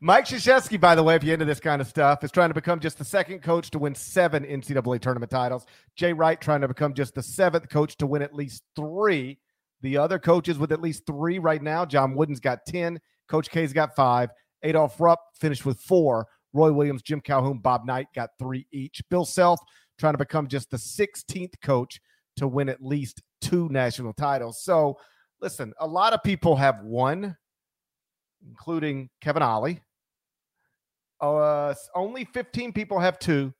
[0.00, 2.54] Mike Krzyzewski, by the way, if you're into this kind of stuff, is trying to
[2.54, 5.66] become just the second coach to win seven NCAA tournament titles.
[5.96, 9.38] Jay Wright trying to become just the seventh coach to win at least three.
[9.80, 13.00] The other coaches with at least three right now, John Wooden's got 10.
[13.28, 14.30] Coach K's got five.
[14.62, 16.26] Adolph Rupp finished with four.
[16.52, 19.02] Roy Williams, Jim Calhoun, Bob Knight got three each.
[19.10, 19.60] Bill Self
[19.98, 22.00] trying to become just the 16th coach
[22.36, 24.62] to win at least two national titles.
[24.62, 24.98] So,
[25.40, 27.36] listen, a lot of people have one,
[28.46, 29.80] including Kevin Ollie.
[31.20, 33.52] Uh, only 15 people have two,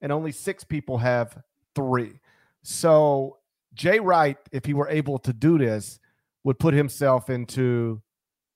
[0.00, 1.36] and only six people have
[1.74, 2.20] three.
[2.62, 3.38] So
[3.74, 5.98] Jay Wright, if he were able to do this,
[6.44, 8.02] would put himself into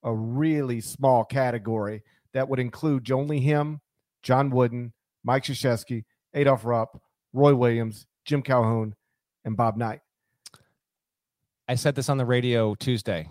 [0.02, 2.02] a really small category
[2.32, 3.80] that would include only him,
[4.22, 4.92] John Wooden,
[5.24, 6.04] Mike Krzyzewski,
[6.34, 7.00] Adolph Rupp,
[7.32, 8.94] Roy Williams, Jim Calhoun,
[9.44, 10.00] and Bob Knight.
[11.68, 13.28] I said this on the radio Tuesday.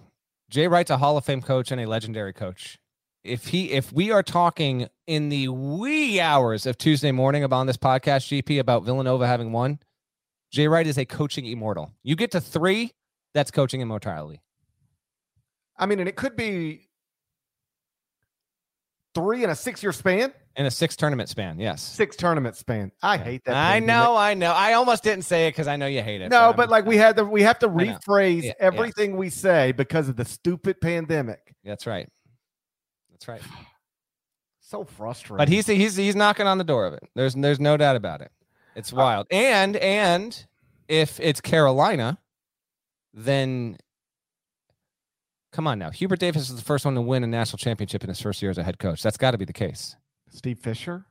[0.50, 2.78] Jay Wright's a Hall of Fame coach and a legendary coach.
[3.24, 7.78] If he if we are talking in the wee hours of Tuesday morning about this
[7.78, 9.80] podcast, GP, about Villanova having won,
[10.52, 11.92] Jay Wright is a coaching immortal.
[12.04, 12.94] You get to three,
[13.34, 14.42] that's coaching immortality.
[15.78, 16.88] I mean, and it could be
[19.14, 20.32] three in a six year span.
[20.58, 21.84] In a six tournament span, yes.
[21.84, 22.92] Six tournament span.
[23.04, 23.56] I hate that.
[23.56, 24.52] I know, I know.
[24.52, 26.30] I almost didn't say it because I know you hate it.
[26.30, 28.54] No, I'm- but like we had to, we have to rephrase Yeah, yeah.
[28.60, 31.54] everything we say because of the stupid pandemic.
[31.64, 32.10] that's right.
[33.12, 33.42] That's right.
[34.60, 35.38] So frustrating.
[35.38, 37.04] But he's he's he's knocking on the door of it.
[37.16, 38.30] There's there's no doubt about it.
[38.76, 39.28] It's uh, wild.
[39.32, 40.46] And and
[40.90, 42.18] if it's Carolina,
[43.14, 43.78] then
[45.54, 45.90] come on now.
[45.90, 48.52] Hubert Davis is the first one to win a national championship in his first year
[48.52, 49.02] as a head coach.
[49.02, 49.96] That's got to be the case.
[50.30, 51.06] Steve Fisher.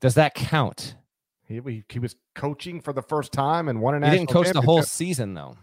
[0.00, 0.94] Does that count?
[1.46, 4.02] He, he, he was coaching for the first time and won an.
[4.02, 5.56] He didn't coach the whole season though.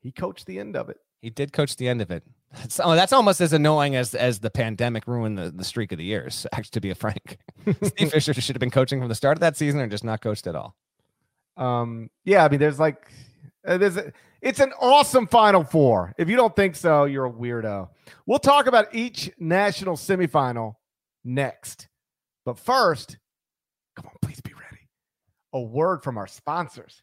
[0.00, 0.98] He coached the end of it.
[1.20, 2.22] He did coach the end of it.
[2.54, 5.98] That's, oh, that's almost as annoying as as the pandemic ruined the, the streak of
[5.98, 6.46] the years.
[6.52, 7.38] Actually, to be frank,
[7.82, 10.22] Steve Fisher should have been coaching from the start of that season or just not
[10.22, 10.76] coached at all.
[11.56, 13.10] Um, yeah, I mean, there's like,
[13.66, 16.14] uh, there's a, it's an awesome Final Four.
[16.16, 17.88] If you don't think so, you're a weirdo.
[18.24, 20.76] We'll talk about each national semifinal
[21.24, 21.88] next,
[22.44, 23.18] but first,
[23.96, 24.88] come on, please be ready.
[25.52, 27.02] A word from our sponsors.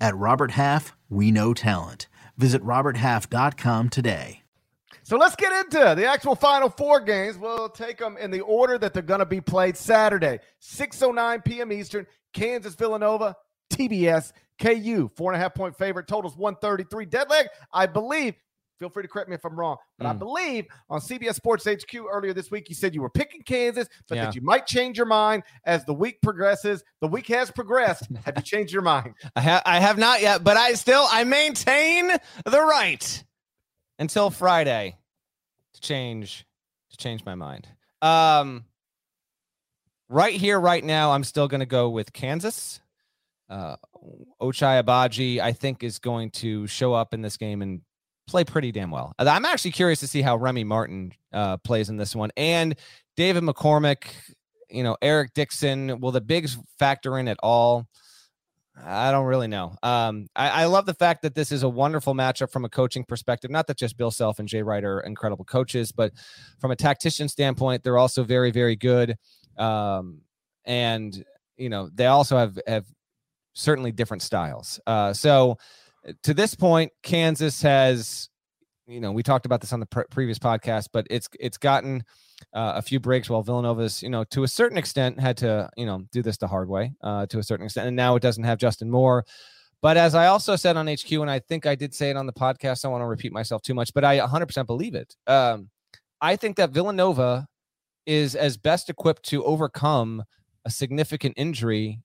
[0.00, 2.08] At Robert Half, we know talent.
[2.36, 4.42] Visit RobertHalf.com today.
[5.02, 7.36] So let's get into the actual Final Four games.
[7.36, 11.72] We'll take them in the order that they're going to be played Saturday, 6.09 p.m.
[11.72, 13.36] Eastern, Kansas, Villanova,
[13.72, 17.06] TBS, KU, four and a half point favorite, totals 133.
[17.06, 18.34] Dead leg, I believe.
[18.80, 20.18] Feel free to correct me if I'm wrong, but I Mm.
[20.18, 24.16] believe on CBS Sports HQ earlier this week, you said you were picking Kansas, but
[24.16, 24.24] Yeah.
[24.24, 26.82] that you might change your mind as the week progresses.
[27.02, 28.08] The week has progressed.
[28.24, 29.14] Have you changed your mind?
[29.36, 32.08] I, ha- I have not yet, but I still I maintain
[32.46, 33.22] the right
[33.98, 34.96] until Friday
[35.74, 36.46] to change
[36.88, 37.68] to change my mind.
[38.00, 38.64] Um,
[40.08, 42.80] right here, right now, I'm still going to go with Kansas.
[43.50, 43.76] Uh,
[44.40, 47.82] Ochai Agbaji, I think, is going to show up in this game and
[48.30, 49.12] play pretty damn well.
[49.18, 52.76] I'm actually curious to see how Remy Martin uh, plays in this one, and
[53.16, 54.04] David McCormack.
[54.72, 55.98] You know, Eric Dixon.
[56.00, 57.88] Will the bigs factor in at all?
[58.82, 59.74] I don't really know.
[59.82, 63.04] Um, I, I love the fact that this is a wonderful matchup from a coaching
[63.04, 63.50] perspective.
[63.50, 66.12] Not that just Bill Self and Jay Wright are incredible coaches, but
[66.60, 69.16] from a tactician standpoint, they're also very, very good.
[69.58, 70.22] Um,
[70.64, 71.24] and
[71.56, 72.86] you know, they also have have
[73.54, 74.80] certainly different styles.
[74.86, 75.58] Uh, so
[76.22, 78.28] to this point, Kansas has,
[78.86, 82.04] you know, we talked about this on the pre- previous podcast, but it's it's gotten
[82.54, 85.86] uh, a few breaks while Villanova's, you know, to a certain extent had to, you
[85.86, 87.86] know, do this the hard way uh, to a certain extent.
[87.86, 89.24] And now it doesn't have Justin Moore.
[89.82, 92.26] But as I also said on HQ, and I think I did say it on
[92.26, 95.14] the podcast, I don't want to repeat myself too much, but I 100% believe it.
[95.26, 95.70] Um,
[96.20, 97.46] I think that Villanova
[98.04, 100.24] is as best equipped to overcome
[100.66, 102.02] a significant injury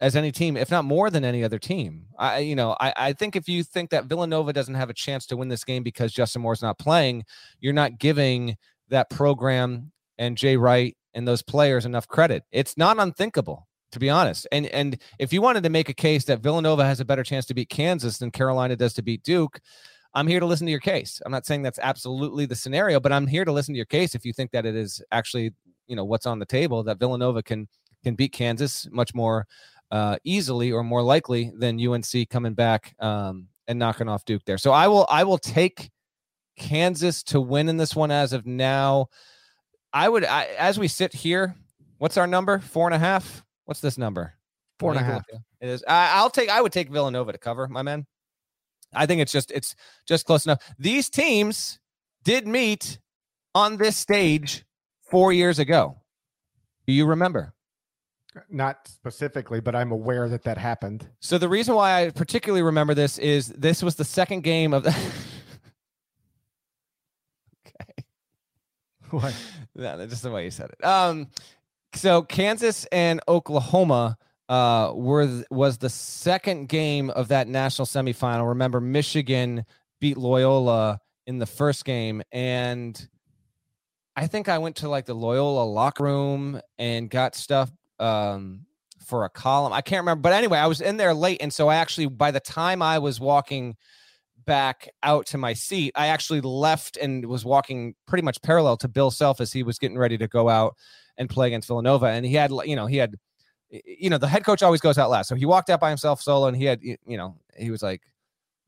[0.00, 2.06] as any team, if not more than any other team.
[2.18, 5.26] I, you know, I, I think if you think that Villanova doesn't have a chance
[5.26, 7.24] to win this game because Justin Moore's not playing,
[7.60, 8.56] you're not giving
[8.88, 12.44] that program and Jay Wright and those players enough credit.
[12.52, 14.46] It's not unthinkable, to be honest.
[14.52, 17.46] And and if you wanted to make a case that Villanova has a better chance
[17.46, 19.60] to beat Kansas than Carolina does to beat Duke,
[20.14, 21.20] I'm here to listen to your case.
[21.24, 24.14] I'm not saying that's absolutely the scenario, but I'm here to listen to your case
[24.14, 25.52] if you think that it is actually,
[25.86, 27.68] you know, what's on the table that Villanova can
[28.04, 29.46] can beat Kansas much more
[29.94, 34.58] uh, easily or more likely than UNC coming back um, and knocking off Duke there.
[34.58, 35.88] So I will I will take
[36.58, 39.06] Kansas to win in this one as of now.
[39.92, 41.54] I would I, as we sit here.
[41.98, 42.58] What's our number?
[42.58, 43.44] Four and a half.
[43.66, 44.34] What's this number?
[44.80, 45.22] Four and a half.
[45.60, 45.84] It is.
[45.86, 46.50] I, I'll take.
[46.50, 48.04] I would take Villanova to cover, my man.
[48.92, 49.76] I think it's just it's
[50.08, 50.58] just close enough.
[50.76, 51.78] These teams
[52.24, 52.98] did meet
[53.54, 54.64] on this stage
[55.08, 56.00] four years ago.
[56.88, 57.53] Do you remember?
[58.50, 61.06] Not specifically, but I'm aware that that happened.
[61.20, 64.82] So the reason why I particularly remember this is this was the second game of
[64.82, 64.90] the.
[67.66, 68.04] okay.
[69.10, 69.34] What?
[69.76, 70.84] no, just the way you said it.
[70.84, 71.28] Um,
[71.94, 74.16] so Kansas and Oklahoma
[74.48, 78.48] uh were th- was the second game of that national semifinal.
[78.48, 79.64] Remember, Michigan
[80.00, 83.08] beat Loyola in the first game, and
[84.16, 88.66] I think I went to like the Loyola locker room and got stuff um
[89.04, 89.72] for a column.
[89.72, 92.30] I can't remember, but anyway, I was in there late, and so I actually by
[92.30, 93.76] the time I was walking
[94.44, 98.88] back out to my seat, I actually left and was walking pretty much parallel to
[98.88, 100.74] Bill Self as he was getting ready to go out
[101.16, 103.16] and play against Villanova, and he had you know he had
[103.70, 106.20] you know the head coach always goes out last, so he walked out by himself
[106.20, 108.02] solo, and he had you know he was like.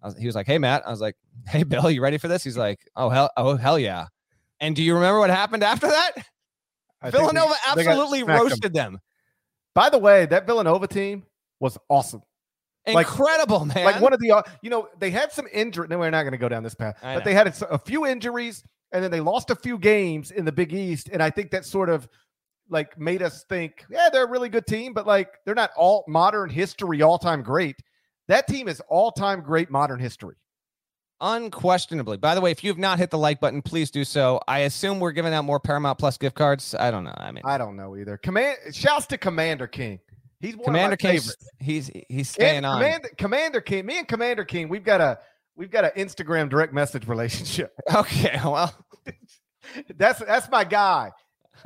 [0.03, 1.17] Was, he was like, "Hey Matt," I was like,
[1.49, 4.07] "Hey Bill, you ready for this?" He's like, "Oh hell, oh hell yeah!"
[4.61, 6.12] And do you remember what happened after that?
[7.03, 9.01] I Villanova absolutely roasted them.
[9.77, 11.25] By the way, that Villanova team
[11.61, 12.23] was awesome.
[12.87, 13.85] Like- Incredible, man.
[13.85, 15.87] Like one of the, uh, you know, they had some injury.
[15.89, 17.25] No, we're not going to go down this path, I but know.
[17.27, 20.53] they had a, a few injuries, and then they lost a few games in the
[20.53, 22.09] Big East, and I think that sort of
[22.71, 26.05] like made us think, yeah, they're a really good team, but like they're not all
[26.09, 27.77] modern history all time great.
[28.29, 30.37] That team is all time great modern history.
[31.20, 32.16] Unquestionably.
[32.18, 34.40] By the way, if you have not hit the like button, please do so.
[34.46, 36.74] I assume we're giving out more Paramount Plus gift cards.
[36.79, 37.14] I don't know.
[37.16, 38.16] I mean, I don't know either.
[38.18, 40.00] Command, shouts to Commander King.
[40.40, 41.48] He's one Commander of King, favorites.
[41.59, 42.79] he's he's staying And on.
[42.81, 45.18] Commander, Commander King, me and Commander King, we've got a
[45.57, 47.72] we've got an Instagram direct message relationship.
[47.94, 48.74] Okay, well,
[49.96, 51.11] That's that's my guy.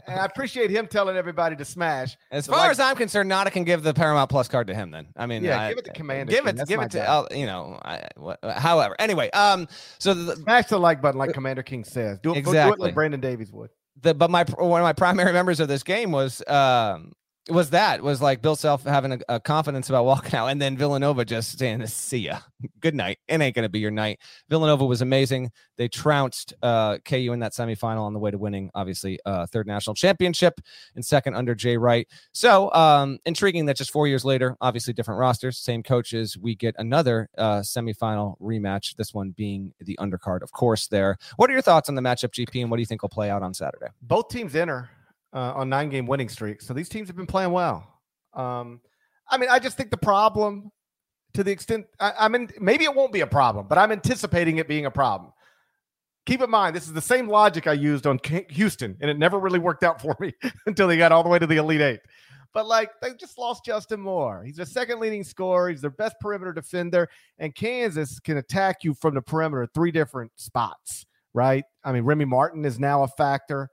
[0.06, 2.16] And I appreciate him telling everybody to smash.
[2.30, 4.74] as So, far like- as I'm concerned, Nada can give the Paramount Plus card to
[4.74, 4.90] him.
[4.90, 7.08] Then I mean, Yeah, I- give it to Commander Give it, That's give it to,
[7.08, 8.96] uh, you know, I, what, however.
[8.98, 12.18] Anyway, um, so the, Smash the like button like Commander King says.
[12.20, 12.86] Do it, do it Exactly.
[12.86, 13.70] like Brandon Davies would.
[14.02, 17.12] the but my one of my primary members of this game was um
[17.50, 20.76] was that was like Bill Self having a, a confidence about walking out, and then
[20.76, 22.40] Villanova just saying, "See ya,
[22.80, 24.20] good night." It ain't gonna be your night.
[24.48, 25.50] Villanova was amazing.
[25.76, 29.66] They trounced uh, KU in that semifinal on the way to winning, obviously, uh, third
[29.66, 30.60] national championship
[30.94, 32.06] and second under Jay Wright.
[32.32, 36.74] So um, intriguing that just four years later, obviously different rosters, same coaches, we get
[36.78, 38.96] another uh, semifinal rematch.
[38.96, 40.88] This one being the undercard, of course.
[40.88, 41.16] There.
[41.36, 43.30] What are your thoughts on the matchup, GP, and what do you think will play
[43.30, 43.86] out on Saturday?
[44.02, 44.90] Both teams enter
[45.32, 46.66] uh, on nine game winning streaks.
[46.66, 47.86] So these teams have been playing well.
[48.34, 48.80] Um,
[49.28, 50.70] I mean, I just think the problem
[51.34, 54.58] to the extent I, I'm in, maybe it won't be a problem, but I'm anticipating
[54.58, 55.32] it being a problem.
[56.26, 59.38] Keep in mind, this is the same logic I used on Houston, and it never
[59.38, 60.34] really worked out for me
[60.66, 62.00] until they got all the way to the Elite Eight.
[62.52, 64.42] But like they just lost Justin Moore.
[64.44, 65.70] He's their second leading scorer.
[65.70, 70.32] He's their best perimeter defender, and Kansas can attack you from the perimeter three different
[70.36, 71.06] spots.
[71.32, 71.64] Right?
[71.84, 73.68] I mean, Remy Martin is now a factor.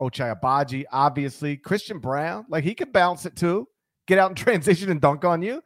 [0.00, 1.56] Ochai Agbaji, obviously.
[1.56, 3.66] Christian Braun, like he could bounce it too,
[4.06, 5.62] get out in transition and dunk on you.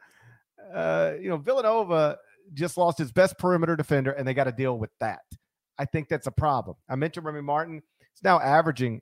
[0.73, 2.17] Uh, you know, Villanova
[2.53, 5.19] just lost his best perimeter defender, and they got to deal with that.
[5.77, 6.77] I think that's a problem.
[6.89, 7.75] I mentioned Remy Martin.
[7.99, 9.01] He's now averaging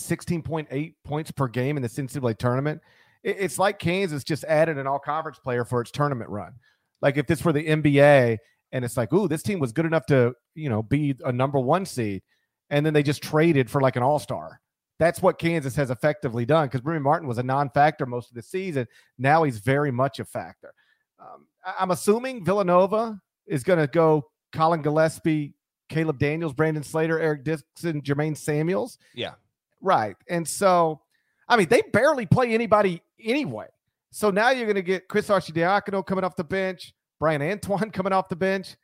[0.00, 2.80] 16.8 points per game in the NCAA tournament.
[3.22, 6.54] It- It's like Kansas just added an all conference player for its tournament run.
[7.00, 8.38] Like if this were the NBA
[8.72, 11.58] and it's like, ooh, this team was good enough to, you know, be a number
[11.60, 12.22] one seed.
[12.70, 14.60] And then they just traded for like an all star.
[14.98, 18.36] That's what Kansas has effectively done because Remy Martin was a non factor most of
[18.36, 18.86] the season.
[19.18, 20.72] Now he's very much a factor.
[21.18, 21.46] Um,
[21.78, 25.54] I'm assuming Villanova is going to go Collin Gillespie,
[25.88, 28.98] Caleb Daniels, Brandon Slater, Eric Dixon, Jermaine Samuels.
[29.14, 29.32] Yeah.
[29.80, 30.16] Right.
[30.28, 31.00] And so,
[31.48, 33.66] I mean, they barely play anybody anyway.
[34.10, 38.12] So now you're going to get Chris Arcidiacono coming off the bench, Bryan Antoine coming
[38.12, 38.76] off the bench.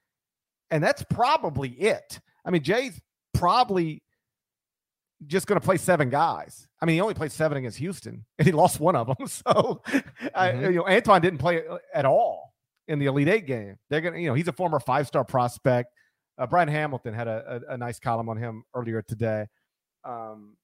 [0.71, 2.21] And that's probably it.
[2.45, 3.01] I mean, Jay's
[3.41, 4.03] probably
[5.27, 6.67] just going to play seven guys.
[6.81, 9.17] I mean, he only played seven against Houston and he lost one of them.
[9.29, 9.83] So,
[10.35, 10.63] I, Mhm.
[10.73, 11.63] you know, Antoine didn't play
[11.95, 12.53] at all
[12.89, 13.77] in the Elite Eight game.
[13.91, 15.93] They're going to, you know, he's a former five star prospect.
[16.39, 19.47] Uh, Brian Hamilton had a, a, a nice column on him earlier today
[20.05, 20.57] um,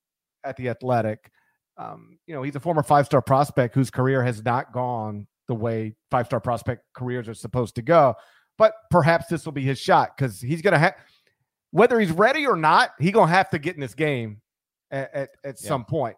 [0.45, 1.31] at the Athletic.
[1.77, 5.55] Um, you know, he's a former five star prospect whose career has not gone the
[5.55, 8.15] way five star prospect careers are supposed to go.
[8.57, 10.95] But perhaps this will be his shot because he's going to have,
[11.71, 14.41] whether he's ready or not, he's going to have to get in this game
[14.91, 15.69] at, at, at Yeah.
[15.69, 16.17] some point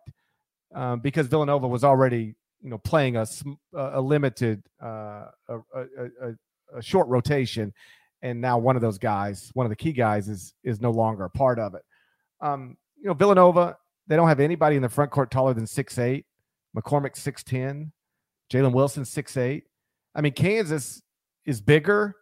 [0.74, 3.26] um, because Villanova was already, you know, playing a,
[3.74, 5.84] a a limited, uh, a, a,
[6.22, 6.34] a,
[6.76, 7.72] a short rotation.
[8.22, 11.24] And now one of those guys, one of the key guys, is is no longer
[11.24, 11.82] a part of it.
[12.40, 13.76] Um, you know, Villanova,
[14.08, 16.26] they don't have anybody in the front court taller than six eight.
[16.76, 17.92] McCormack six ten,
[18.52, 19.64] Jalen Wilson six eight.
[20.14, 21.00] I mean, Kansas
[21.44, 22.16] is bigger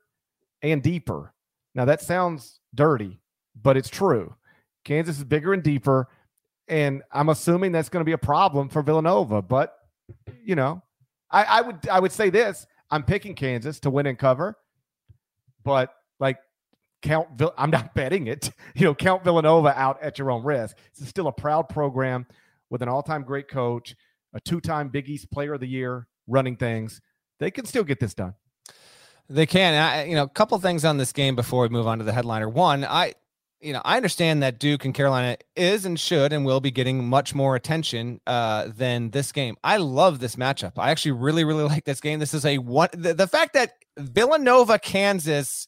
[0.62, 1.32] and deeper.
[1.76, 3.20] Now that sounds dirty,
[3.62, 4.34] but it's true.
[4.84, 6.08] Kansas is bigger and deeper,
[6.68, 9.42] and I'm assuming that's going to be a problem for Villanova.
[9.42, 9.76] But
[10.42, 10.82] you know,
[11.30, 14.56] I, I would I would say this: I'm picking Kansas to win and cover,
[15.64, 16.38] but like
[17.02, 17.42] count.
[17.58, 18.50] I'm not betting it.
[18.74, 20.78] You know, count Villanova out at your own risk.
[20.92, 22.26] It's still a proud program
[22.70, 23.94] with an all-time great coach,
[24.32, 27.00] a two-time Big East Player of the Year, running things.
[27.38, 28.34] They can still get this done.
[29.28, 29.74] They can.
[29.74, 32.12] I, you know, a couple things on this game before we move on to the
[32.12, 32.48] headliner.
[32.48, 33.14] One, I
[33.60, 37.08] you know, I understand that Duke and Carolina is and should and will be getting
[37.08, 39.56] much more attention uh, than this game.
[39.64, 40.72] I love this matchup.
[40.76, 42.18] I actually really, really like this game.
[42.18, 42.88] This is a one.
[42.92, 45.66] The, the fact that Villanova, Kansas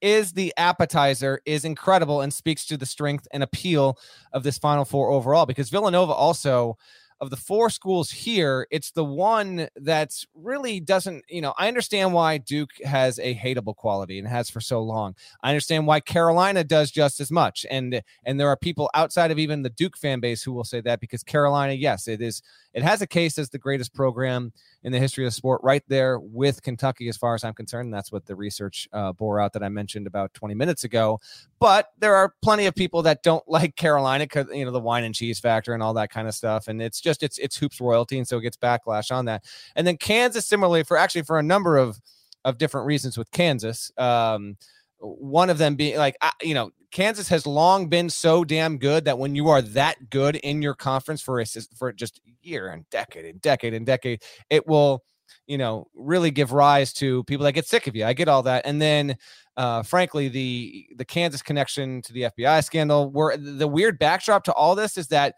[0.00, 3.98] is the appetizer is incredible and speaks to the strength and appeal
[4.32, 6.78] of this Final Four overall because Villanova also
[7.20, 12.14] of the four schools here, it's the one that's really doesn't, you know, I understand
[12.14, 15.14] why Duke has a hateable quality and has for so long.
[15.42, 17.66] I understand why Carolina does just as much.
[17.70, 20.80] And and there are people outside of even the Duke fan base who will say
[20.80, 22.42] that because Carolina, yes, it is
[22.72, 24.52] it has a case as the greatest program
[24.82, 27.86] in the history of sport, right there with Kentucky, as far as I'm concerned.
[27.86, 31.20] And That's what the research uh, bore out that I mentioned about 20 minutes ago.
[31.58, 35.04] But there are plenty of people that don't like Carolina because you know the wine
[35.04, 37.80] and cheese factor and all that kind of stuff, and it's just it's it's hoops
[37.80, 39.44] royalty, and so it gets backlash on that.
[39.74, 42.00] And then Kansas, similarly, for actually for a number of
[42.44, 43.92] of different reasons with Kansas.
[43.98, 44.56] Um,
[45.00, 49.18] one of them being like, you know, Kansas has long been so damn good that
[49.18, 53.24] when you are that good in your conference for a, for just year and decade
[53.24, 55.02] and decade and decade, it will,
[55.46, 58.04] you know, really give rise to people that get sick of you.
[58.04, 59.16] I get all that, and then,
[59.56, 64.52] uh, frankly, the the Kansas connection to the FBI scandal, where the weird backdrop to
[64.52, 65.34] all this is that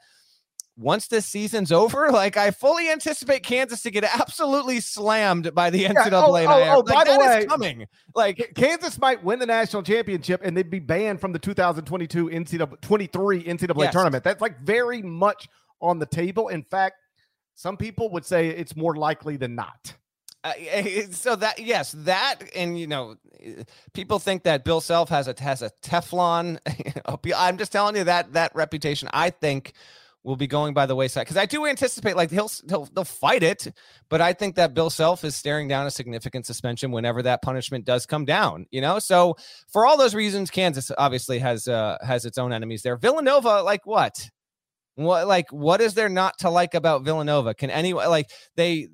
[0.77, 5.85] once this season's over, like I fully anticipate Kansas to get absolutely slammed by the
[5.85, 6.45] NCAA.
[6.45, 7.87] Yeah, oh, oh, oh like, by the way, coming.
[8.15, 12.81] Like Kansas might win the national championship and they'd be banned from the 2022 NCAA
[12.81, 13.93] 23 NCAA yes.
[13.93, 14.25] tournament.
[14.25, 15.49] That's like very much
[15.81, 16.49] on the table.
[16.49, 16.97] In fact,
[17.55, 19.95] some people would say it's more likely than not.
[20.45, 23.63] Uh, eh, eh, so that yes, that and you know, eh,
[23.93, 26.59] people think that Bill Self has a has a Teflon.
[27.37, 29.09] I'm just telling you that that reputation.
[29.13, 29.75] I think
[30.25, 33.43] will be going by the wayside because I do anticipate like he'll, he'll they'll fight
[33.43, 33.73] it,
[34.09, 37.85] but I think that Bill Self is staring down a significant suspension whenever that punishment
[37.85, 38.67] does come down.
[38.71, 39.37] You know, so
[39.69, 42.97] for all those reasons, Kansas obviously has uh has its own enemies there.
[42.97, 44.31] Villanova, like what?
[44.95, 47.55] What like what is there not to like about Villanova?
[47.55, 48.89] Can anyone like they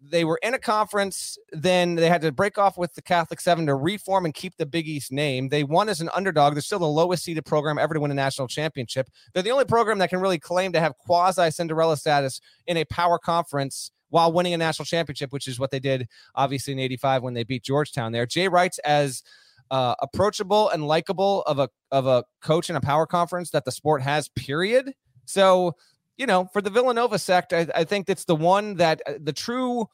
[0.00, 1.38] they were in a conference.
[1.52, 4.66] Then they had to break off with the Catholic Seven to reform and keep the
[4.66, 5.48] Big East name.
[5.48, 6.54] They won as an underdog.
[6.54, 9.08] They're still the lowest seeded program ever to win a national championship.
[9.32, 12.84] They're the only program that can really claim to have quasi Cinderella status in a
[12.84, 17.22] power conference while winning a national championship, which is what they did obviously in 85
[17.22, 18.26] when they beat Georgetown there.
[18.26, 19.22] Jay Wright's as
[19.70, 23.72] uh, approachable and likable of a of a coach in a power conference that the
[23.72, 24.92] sport has, period.
[25.24, 25.74] So
[26.18, 29.32] you know, for the Villanova sect, I, I think it's the one that uh, the
[29.32, 29.88] true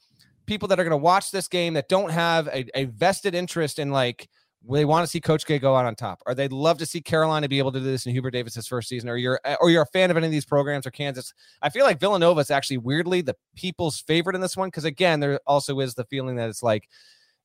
[0.47, 3.79] people that are going to watch this game that don't have a, a vested interest
[3.79, 4.29] in like
[4.68, 7.03] they want to see Coach K go out on top, or they'd love to see
[7.03, 9.83] Carolina be able to do this in Hubert Davis's first season, or you're or you're
[9.83, 11.35] a fan of any of these programs or Kansas.
[11.61, 15.20] I feel like Villanova is actually weirdly the people's favorite in this one because again,
[15.20, 16.89] there also is the feeling that it's like,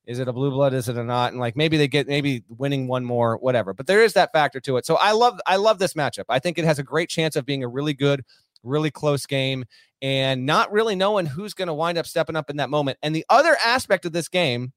[0.06, 0.72] is it a blue blood?
[0.72, 1.32] Is it a not?
[1.32, 3.74] And like maybe they get maybe winning one more, whatever.
[3.74, 4.86] But there is that factor to it.
[4.86, 6.24] So I love I love this matchup.
[6.30, 8.24] I think it has a great chance of being a really good
[8.62, 9.64] really close game,
[10.02, 12.98] and not really knowing who's going to wind up stepping up in that moment.
[13.02, 14.72] And the other aspect of this game,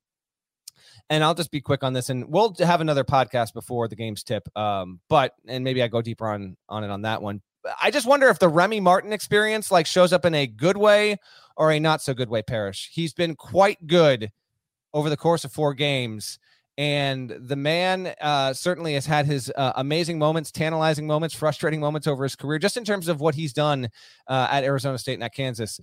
[1.09, 4.23] and I'll just be quick on this, and we'll have another podcast before the game's
[4.23, 4.47] tip.
[4.57, 7.41] Um, but and maybe I go deeper on on it on that one.
[7.81, 11.17] I just wonder if the Remy Martin experience like shows up in a good way
[11.55, 12.41] or a not so good way.
[12.41, 12.89] Parrish.
[12.93, 14.31] He's been quite good
[14.93, 16.39] over the course of four games.
[16.77, 22.07] And the man uh, certainly has had his uh, amazing moments, tantalizing moments, frustrating moments
[22.07, 23.89] over his career, just in terms of what he's done
[24.27, 25.79] uh, at Arizona State and at Kansas.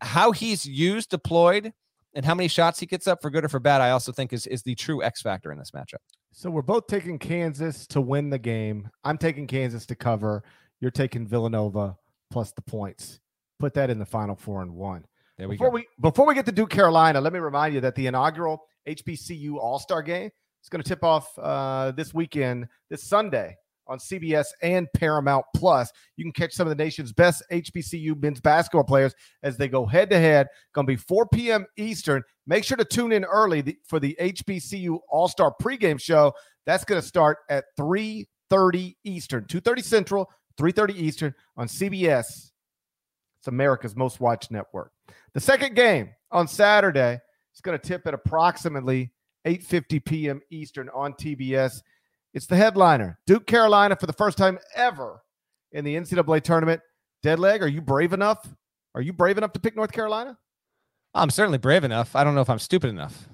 [0.00, 1.72] How he's used, deployed,
[2.14, 4.32] and how many shots he gets up for good or for bad, I also think
[4.32, 6.02] is, is the true X factor in this matchup.
[6.32, 8.90] So we're both taking Kansas to win the game.
[9.04, 10.44] I'm taking Kansas to cover.
[10.80, 11.96] You're taking Villanova
[12.30, 13.20] plus the points.
[13.58, 15.04] Put that in the final four and one.
[15.38, 15.74] There we before go.
[15.74, 19.56] We, before we get to Duke Carolina, let me remind you that the inaugural HBCU
[19.56, 20.30] All Star Game.
[20.62, 25.90] is going to tip off uh, this weekend, this Sunday on CBS and Paramount Plus.
[26.16, 29.86] You can catch some of the nation's best HBCU men's basketball players as they go
[29.86, 30.48] head to head.
[30.74, 31.66] Going to be 4 p.m.
[31.76, 32.22] Eastern.
[32.46, 36.32] Make sure to tune in early for the HBCU All Star pregame show.
[36.66, 42.50] That's going to start at 3:30 Eastern, 2:30 Central, 3:30 Eastern on CBS.
[43.48, 44.92] It's America's most watched network.
[45.32, 47.18] The second game on Saturday
[47.54, 49.10] is going to tip at approximately
[49.46, 50.40] 8:50 p.m.
[50.50, 51.80] Eastern on TBS.
[52.34, 55.22] It's the headliner, Duke Carolina for the first time ever
[55.72, 56.82] in the NCAA tournament.
[57.24, 58.46] Deadleg, are you brave enough?
[58.94, 60.36] Are you brave enough to pick North Carolina?
[61.14, 62.14] I'm certainly brave enough.
[62.14, 63.28] I don't know if I'm stupid enough.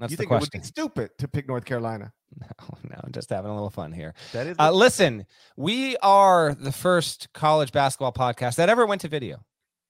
[0.00, 0.50] That's you the think question.
[0.52, 2.12] it would be stupid to pick North Carolina?
[2.40, 4.14] No, no, I'm just having a little fun here.
[4.32, 4.56] That is.
[4.58, 9.44] Uh, listen, we are the first college basketball podcast that ever went to video.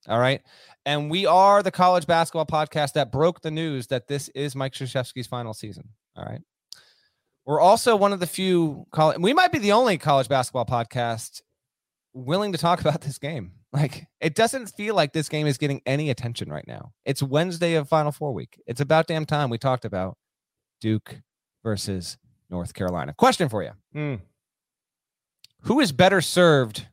[0.09, 0.41] All right.
[0.87, 4.73] And we are the college basketball podcast that broke the news that this is Mike
[4.73, 5.91] Krzyzewski's final season.
[6.17, 6.41] All right.
[7.45, 11.43] We're also one of the few college, we might be the only college basketball podcast
[12.15, 13.53] willing to talk about this game.
[13.73, 16.93] Like it doesn't feel like this game is getting any attention right now.
[17.05, 18.61] It's Wednesday of Final Four week.
[18.67, 20.17] It's about damn time we talked about
[20.81, 21.21] Duke
[21.63, 23.15] versus North Carolina.
[23.17, 23.71] Question for you.
[23.95, 24.21] Mm.
[25.63, 26.89] Who is better served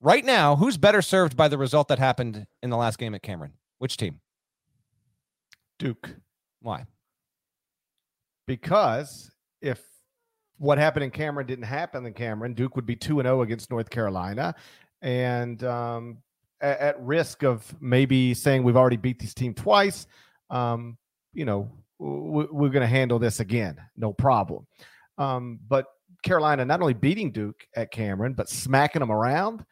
[0.00, 0.56] right now?
[0.56, 3.52] Who's better served by the result that happened in the last game at Cameron?
[3.78, 4.20] Which team?
[5.78, 6.10] Duke.
[6.60, 6.86] Why?
[8.46, 9.30] Because
[9.60, 9.80] if
[10.58, 13.70] what happened in Cameron didn't happen in Cameron, Duke would be 2 and 0 against
[13.70, 14.54] North Carolina.
[15.02, 16.18] And um,
[16.60, 20.06] at, at, risk of maybe saying we've already beat this team twice,
[20.50, 20.98] um,
[21.32, 21.70] you know,
[22.00, 23.76] w- we're going to handle this again.
[23.96, 24.66] No problem.
[25.18, 25.86] Um, but
[26.24, 29.64] Carolina not only beating Duke at Cameron, but smacking them around.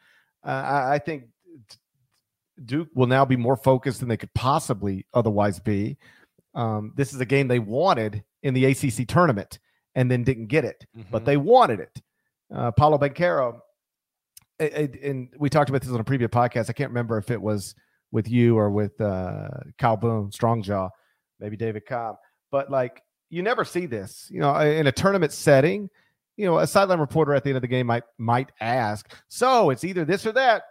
[0.47, 1.25] Uh, I, I think
[2.63, 5.97] Duke will now be more focused than they could possibly otherwise be.
[6.55, 9.59] Um, this is a game they wanted in the ACC tournament
[9.93, 11.09] and then didn't get it, mm-hmm.
[11.11, 12.01] but they wanted it.
[12.53, 13.59] Uh, Paolo Banchero,
[14.59, 16.69] and we talked about this on a previous podcast.
[16.69, 17.75] I can't remember if it was
[18.11, 20.89] with you or with uh, Kyle Boone, Strongjaw,
[21.39, 22.15] maybe David Cobb,
[22.51, 25.89] but like you never see this, you know, in a tournament setting.
[26.37, 29.71] You know, a sideline reporter at the end of the game might might ask, "So
[29.71, 30.63] it's either this or that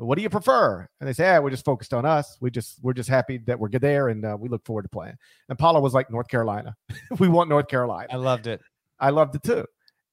[0.00, 0.88] what do you prefer?
[0.98, 2.36] And they say, yeah, we're just focused on us.
[2.40, 4.88] We just we're just happy that we're good there, and uh, we look forward to
[4.88, 5.16] playing.
[5.48, 6.74] And Paolo was like, North Carolina,
[7.18, 8.08] we want North Carolina.
[8.10, 8.60] I loved it.
[8.98, 9.64] I loved it too.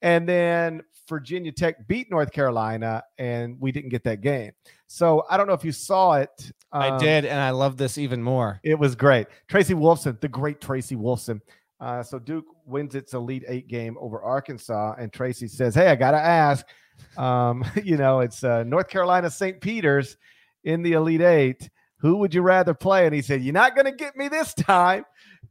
[0.01, 4.51] And then Virginia Tech beat North Carolina, and we didn't get that game.
[4.87, 6.51] So I don't know if you saw it.
[6.71, 8.59] Um, I did, and I love this even more.
[8.63, 9.27] It was great.
[9.47, 11.39] Tracy Wolfson, the great Tracy Wolfson.
[11.79, 15.95] Uh, so Duke wins its Elite Eight game over Arkansas, and Tracy says, "Hey, I
[15.95, 16.65] got to ask."
[17.17, 19.59] Um, you know, it's uh, North Carolina St.
[19.61, 20.17] Peter's
[20.63, 21.69] in the Elite Eight.
[21.99, 23.05] Who would you rather play?
[23.05, 25.03] And he said, You're not going to get me this time.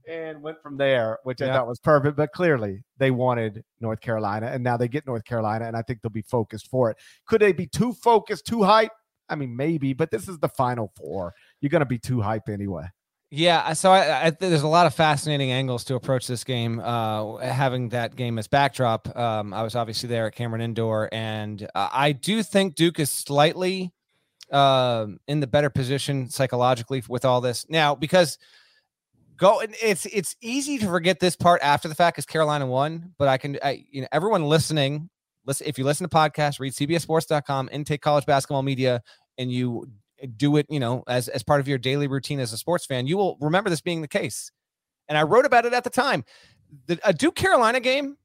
[0.09, 1.49] And went from there, which yeah.
[1.49, 2.17] I thought was perfect.
[2.17, 6.01] But clearly, they wanted North Carolina, and now they get North Carolina, and I think
[6.01, 6.97] they'll be focused for it.
[7.27, 8.93] Could they be too focused, too hype?
[9.29, 11.35] I mean, maybe, but this is the final four.
[11.61, 12.85] You're going to be too hype anyway.
[13.31, 16.81] Yeah, so I, I, there's a lot of fascinating angles to approach this game.
[16.83, 21.61] Uh, having that game as backdrop, um, I was obviously there at Cameron Indoor, and
[21.75, 23.93] uh, I do think Duke is slightly
[24.53, 28.39] uh, in the better position psychologically with all this now because
[29.37, 29.61] go.
[29.61, 33.39] It's it's easy to forget this part after the fact because Carolina won, but I
[33.39, 35.11] can, I, you know, everyone listening,
[35.45, 39.03] listen if you listen to podcasts, read CBSSports.com, intake college basketball media,
[39.37, 39.89] and you
[40.37, 43.07] do it, you know, as as part of your daily routine as a sports fan,
[43.07, 44.51] you will remember this being the case.
[45.09, 46.25] And I wrote about it at the time.
[46.87, 48.17] The a Duke Carolina game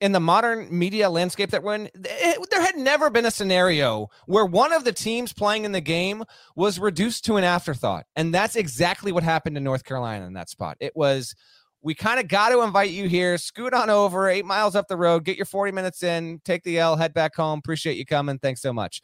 [0.00, 4.08] in the modern media landscape that in, it, eh, there had never been a scenario
[4.26, 6.22] where one of the teams playing in the game
[6.54, 8.04] was reduced to an afterthought.
[8.14, 10.76] And that's exactly what happened in North Carolina in that spot.
[10.78, 11.34] It was
[11.82, 13.38] we kind of got to invite you here.
[13.38, 16.78] Scoot on over eight miles up the road, get your 40 minutes in, take the
[16.78, 17.58] L, head back home.
[17.58, 18.38] Appreciate you coming.
[18.38, 19.00] Thanks so much.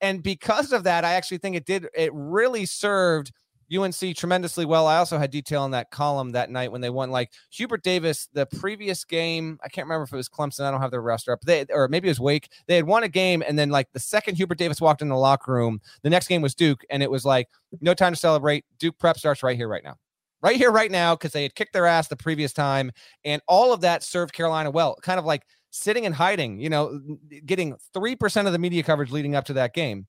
[0.00, 3.32] And because of that, I actually think it did, it really served
[3.76, 4.86] UNC tremendously well.
[4.86, 7.10] I also had detail in that column that night when they won.
[7.10, 10.64] Like Hubert Davis, the previous game, I can't remember if it was Clemson.
[10.64, 11.40] I don't have the roster up.
[11.42, 12.48] They or maybe it was Wake.
[12.66, 15.16] They had won a game, and then like the second Hubert Davis walked in the
[15.16, 17.48] locker room, the next game was Duke, and it was like
[17.80, 18.64] no time to celebrate.
[18.78, 19.96] Duke prep starts right here, right now,
[20.42, 22.90] right here, right now, because they had kicked their ass the previous time,
[23.24, 24.96] and all of that served Carolina well.
[25.02, 27.00] Kind of like sitting and hiding, you know,
[27.44, 30.06] getting 3% of the media coverage leading up to that game.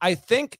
[0.00, 0.58] I think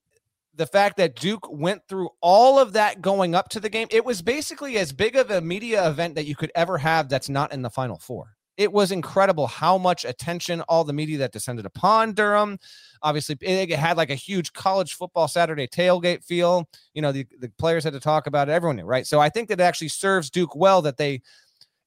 [0.55, 4.05] the fact that Duke went through all of that going up to the game, it
[4.05, 7.53] was basically as big of a media event that you could ever have that's not
[7.53, 8.37] in the final four.
[8.57, 12.59] It was incredible how much attention all the media that descended upon Durham.
[13.03, 16.67] Obviously, it had like a huge college football Saturday tailgate feel.
[16.95, 19.07] You know, the, the players had to talk about it, everyone knew, right?
[19.07, 21.21] So I think that it actually serves Duke well that they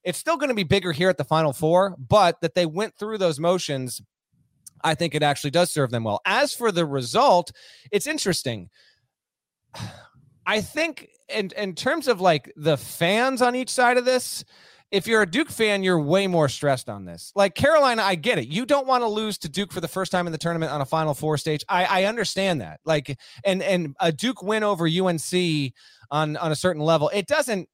[0.04, 2.96] it's still going to be bigger here at the Final Four, but that they went
[2.96, 4.00] through those motions,
[4.82, 6.20] I think it actually does serve them well.
[6.24, 7.52] As for the result,
[7.90, 8.70] it's interesting.
[10.46, 14.44] I think in in terms of like the fans on each side of this,
[14.90, 17.30] if you're a Duke fan, you're way more stressed on this.
[17.36, 18.48] Like Carolina, I get it.
[18.48, 20.80] You don't want to lose to Duke for the first time in the tournament on
[20.80, 21.64] a Final Four stage.
[21.68, 22.80] I, I understand that.
[22.84, 25.72] Like, and and a Duke win over UNC
[26.10, 27.68] on on a certain level, it doesn't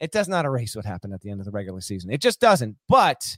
[0.00, 2.10] it does not erase what happened at the end of the regular season.
[2.10, 2.76] It just doesn't.
[2.88, 3.36] But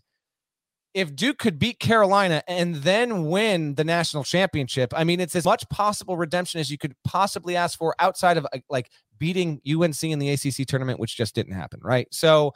[0.94, 5.44] if Duke could beat Carolina and then win the national championship, I mean, it's as
[5.44, 10.02] much possible redemption as you could possibly ask for outside of uh, like beating UNC
[10.04, 12.06] in the ACC tournament, which just didn't happen, right?
[12.10, 12.52] So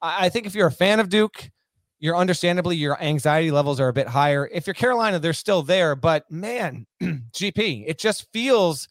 [0.00, 1.50] I think if you're a fan of Duke,
[1.98, 4.48] you're understandably your anxiety levels are a bit higher.
[4.52, 8.88] If you're Carolina, they're still there, but man, GP, it just feels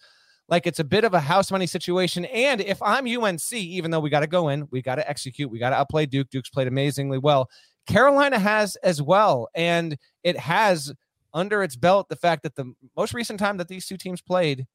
[0.52, 2.26] like it's a bit of a house money situation.
[2.26, 5.50] And if I'm UNC, even though we got to go in, we got to execute,
[5.50, 6.30] we got to outplay Duke.
[6.30, 7.50] Duke's played amazingly well.
[7.88, 10.94] Carolina has as well, and it has
[11.34, 14.68] under its belt the fact that the most recent time that these two teams played,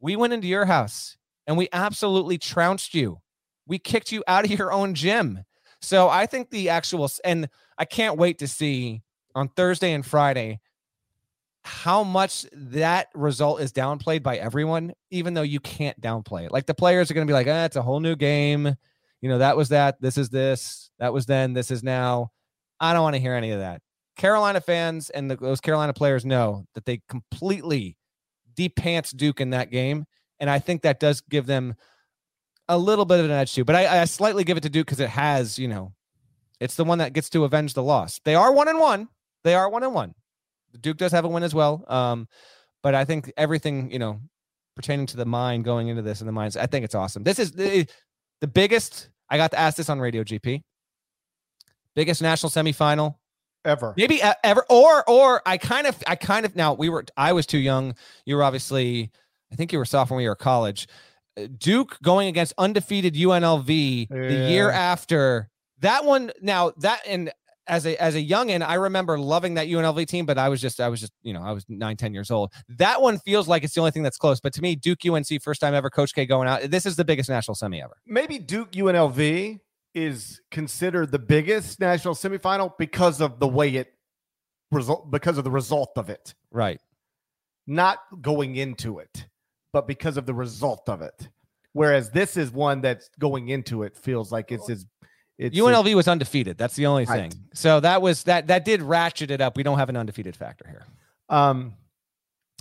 [0.00, 3.18] we went into your house and we absolutely trounced you.
[3.66, 5.44] We kicked you out of your own gym.
[5.82, 9.02] So I think the actual and I can't wait to see
[9.34, 10.60] on Thursday and Friday
[11.68, 16.52] how much that result is downplayed by everyone, even though you can't downplay it.
[16.52, 18.74] Like the players are going to be like, ah, it's a whole new game.
[19.20, 20.00] You know, that was that.
[20.00, 20.90] This is this.
[20.98, 21.52] That was then.
[21.52, 22.30] This is now.
[22.80, 23.82] I don't want to hear any of that.
[24.16, 27.96] Carolina fans and the, those Carolina players know that they completely
[28.54, 30.06] deep pants Duke in that game.
[30.40, 31.74] And I think that does give them
[32.66, 33.64] a little bit of an edge too.
[33.64, 35.92] But I, I slightly give it to Duke because it has, you know,
[36.60, 38.20] it's the one that gets to avenge the loss.
[38.24, 39.08] They are one and one.
[39.44, 40.14] They are one and one.
[40.80, 41.84] Duke does have a win as well.
[41.88, 42.28] Um,
[42.82, 44.20] but I think everything, you know,
[44.76, 47.24] pertaining to the mind going into this and the minds, I think it's awesome.
[47.24, 47.86] This is the,
[48.40, 49.08] the biggest.
[49.28, 50.62] I got to ask this on Radio GP.
[51.94, 53.16] Biggest national semifinal
[53.64, 57.32] ever maybe ever or or i kind of i kind of now we were i
[57.32, 57.94] was too young
[58.24, 59.10] you were obviously
[59.52, 60.88] i think you were sophomore year of college
[61.36, 64.16] uh, duke going against undefeated unlv yeah.
[64.16, 65.50] the year after
[65.80, 67.32] that one now that and
[67.68, 70.80] as a as a youngin i remember loving that unlv team but i was just
[70.80, 73.62] i was just you know i was nine ten years old that one feels like
[73.62, 76.14] it's the only thing that's close but to me duke unc first time ever coach
[76.14, 79.60] k going out this is the biggest national semi ever maybe duke unlv
[79.94, 83.92] is considered the biggest national semifinal because of the way it
[84.70, 86.34] result because of the result of it.
[86.50, 86.80] Right.
[87.66, 89.26] Not going into it,
[89.72, 91.28] but because of the result of it.
[91.72, 94.86] Whereas this is one that's going into it feels like it's as
[95.38, 96.58] it's UNLV was undefeated.
[96.58, 97.32] That's the only right.
[97.32, 97.40] thing.
[97.54, 99.56] So that was that that did ratchet it up.
[99.56, 100.84] We don't have an undefeated factor here.
[101.28, 101.74] Um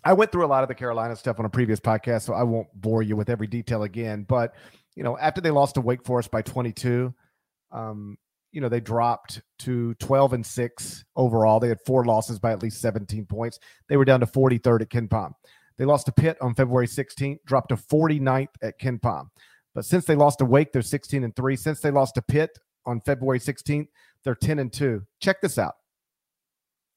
[0.04, 2.44] I went through a lot of the Carolina stuff on a previous podcast, so I
[2.44, 4.24] won't bore you with every detail again.
[4.24, 4.54] But
[4.96, 7.14] you know, after they lost to Wake Forest by 22,
[7.72, 8.18] um,
[8.52, 11.60] you know, they dropped to 12 and 6 overall.
[11.60, 13.60] They had four losses by at least 17 points.
[13.90, 15.34] They were down to 43rd at KenPom.
[15.78, 19.28] They lost to Pitt on February 16th, dropped to 49th at KenPom.
[19.76, 21.56] But since they lost to Wake, they're 16 and 3.
[21.56, 22.58] Since they lost to Pitt
[22.88, 23.88] on February 16th,
[24.24, 25.06] they're 10 and 2.
[25.20, 25.76] Check this out.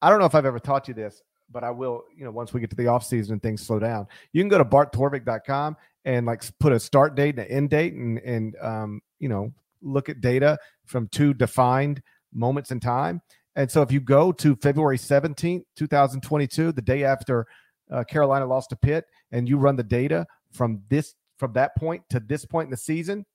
[0.00, 2.54] I don't know if I've ever taught you this, but I will, you know, once
[2.54, 4.06] we get to the offseason and things slow down.
[4.32, 5.76] You can go to barttorvik.com
[6.06, 9.52] and like put a start date and an end date and and um, you know,
[9.82, 13.20] look at data from two defined moments in time.
[13.56, 17.46] And so if you go to February 17th, 2022, the day after
[17.90, 22.02] uh, Carolina lost to Pitt, and you run the data from this from that point
[22.10, 23.26] to this point in the season,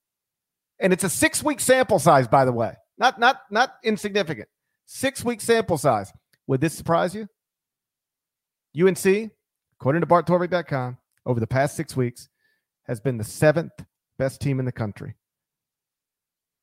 [0.80, 4.48] and it's a six week sample size, by the way, not not not insignificant.
[4.86, 6.12] Six week sample size.
[6.48, 7.28] Would this surprise you?
[8.80, 9.32] UNC,
[9.80, 12.30] according to BartTorvik.com, over the past six weeks,
[12.84, 13.72] has been the seventh
[14.18, 15.16] best team in the country.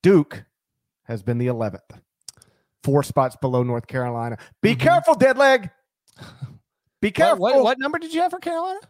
[0.02, 0.44] Duke
[1.04, 2.00] has been the 11th,
[2.82, 4.36] four spots below North Carolina.
[4.60, 4.80] Be mm-hmm.
[4.80, 5.70] careful, dead leg.
[7.00, 7.38] Be careful.
[7.38, 8.80] What, what, what, number did you have for Carolina?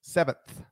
[0.00, 0.62] Seventh.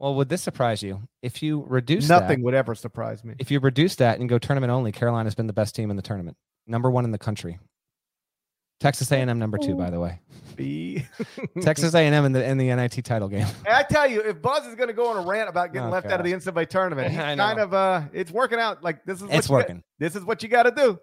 [0.00, 3.34] Well, would this surprise you if you reduce nothing that, would ever surprise me.
[3.38, 6.02] If you reduce that and go tournament only, Carolina's been the best team in the
[6.02, 7.58] tournament, number one in the country.
[8.80, 10.22] Texas A&M number two, by the way.
[10.56, 11.04] B.
[11.60, 13.46] Texas A&M in the in the NIT title game.
[13.68, 15.92] I tell you, if Buzz is going to go on a rant about getting oh,
[15.92, 16.14] left God.
[16.14, 18.82] out of the NCAA tournament, he's kind of uh, it's working out.
[18.82, 19.76] Like this is it's working.
[19.76, 20.98] Got, this is what you got to do.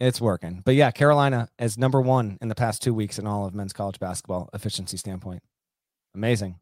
[0.00, 0.60] It's working.
[0.62, 3.72] But yeah, Carolina is number one in the past two weeks in all of men's
[3.72, 5.42] college basketball efficiency standpoint.
[6.14, 6.60] Amazing.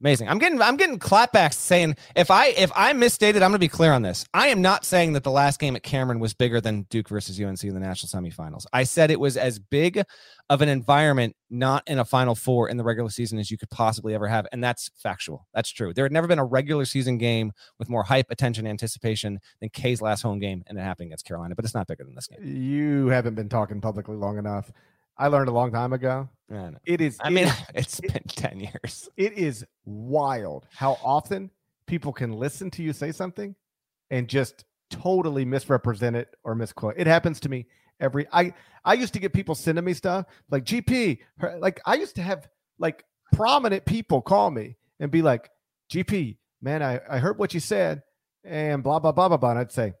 [0.00, 0.28] Amazing.
[0.28, 3.68] I'm getting I'm getting clapbacks saying if I if I misstated, I'm going to be
[3.68, 4.26] clear on this.
[4.34, 7.40] I am not saying that the last game at Cameron was bigger than Duke versus
[7.40, 8.66] UNC in the national semifinals.
[8.74, 10.02] I said it was as big
[10.50, 13.70] of an environment, not in a Final Four in the regular season, as you could
[13.70, 15.46] possibly ever have, and that's factual.
[15.54, 15.94] That's true.
[15.94, 20.02] There had never been a regular season game with more hype, attention, anticipation than K's
[20.02, 21.54] last home game, and it happened against Carolina.
[21.54, 22.44] But it's not bigger than this game.
[22.44, 24.70] You haven't been talking publicly long enough.
[25.18, 26.28] I learned a long time ago.
[26.84, 27.16] It is.
[27.20, 29.08] I mean, it's been ten years.
[29.16, 31.50] It is wild how often
[31.86, 33.54] people can listen to you say something
[34.10, 36.94] and just totally misrepresent it or misquote.
[36.96, 37.66] It happens to me
[38.00, 38.26] every.
[38.32, 38.54] I
[38.84, 41.18] I used to get people sending me stuff like GP.
[41.58, 42.48] Like I used to have
[42.78, 45.50] like prominent people call me and be like,
[45.92, 48.02] GP, man, I I heard what you said
[48.44, 49.50] and blah blah blah blah blah.
[49.50, 49.94] And I'd say,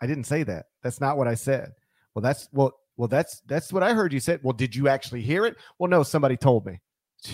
[0.00, 0.66] I didn't say that.
[0.82, 1.72] That's not what I said.
[2.14, 4.40] Well, that's well well, that's that's what I heard you said.
[4.42, 5.56] Well, did you actually hear it?
[5.78, 6.80] Well, no, somebody told me.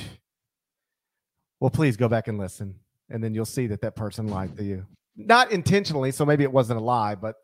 [1.61, 2.75] Well, please go back and listen,
[3.09, 4.85] and then you'll see that that person lied to you.
[5.15, 7.37] Not intentionally, so maybe it wasn't a lie, but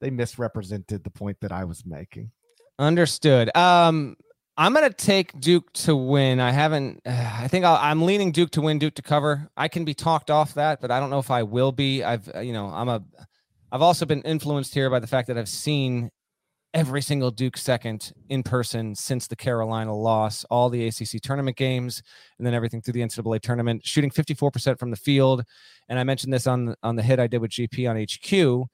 [0.00, 2.30] they misrepresented the point that I was making.
[2.78, 3.54] Understood.
[3.54, 4.16] Um,
[4.56, 6.40] I'm gonna take Duke to win.
[6.40, 7.02] I haven't.
[7.04, 7.10] Uh,
[7.40, 9.48] I think i am leaning Duke to win, Duke to cover.
[9.56, 12.02] I can be talked off that, but I don't know if I will be.
[12.02, 13.02] I've, you know, I'm a.
[13.70, 16.10] I've also been influenced here by the fact that I've seen
[16.74, 22.02] every single Duke second in person since the Carolina loss, all the ACC tournament games,
[22.38, 25.42] and then everything through the NCAA tournament, shooting 54% from the field.
[25.88, 28.68] And I mentioned this on on the hit I did with GP on HQ.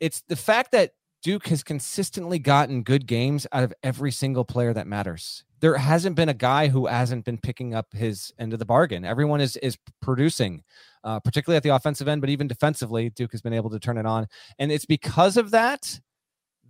[0.00, 0.92] It's the fact that
[1.22, 5.44] Duke has consistently gotten good games out of every single player that matters.
[5.60, 9.04] There hasn't been a guy who hasn't been picking up his end of the bargain.
[9.04, 10.62] Everyone is is producing,
[11.02, 13.96] uh, particularly at the offensive end, but even defensively, Duke has been able to turn
[13.96, 14.26] it on,
[14.58, 15.98] and it's because of that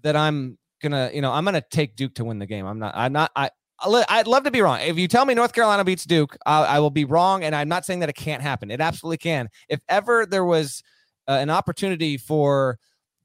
[0.03, 2.67] that I'm gonna, you know, I'm gonna take Duke to win the game.
[2.67, 3.51] I'm not, I'm not, I.
[3.79, 4.81] I'd love to be wrong.
[4.81, 7.69] If you tell me North Carolina beats Duke, I, I will be wrong, and I'm
[7.69, 8.71] not saying that it can't happen.
[8.71, 9.51] It absolutely can.
[9.69, 10.83] If ever there was
[11.29, 12.79] uh, an opportunity for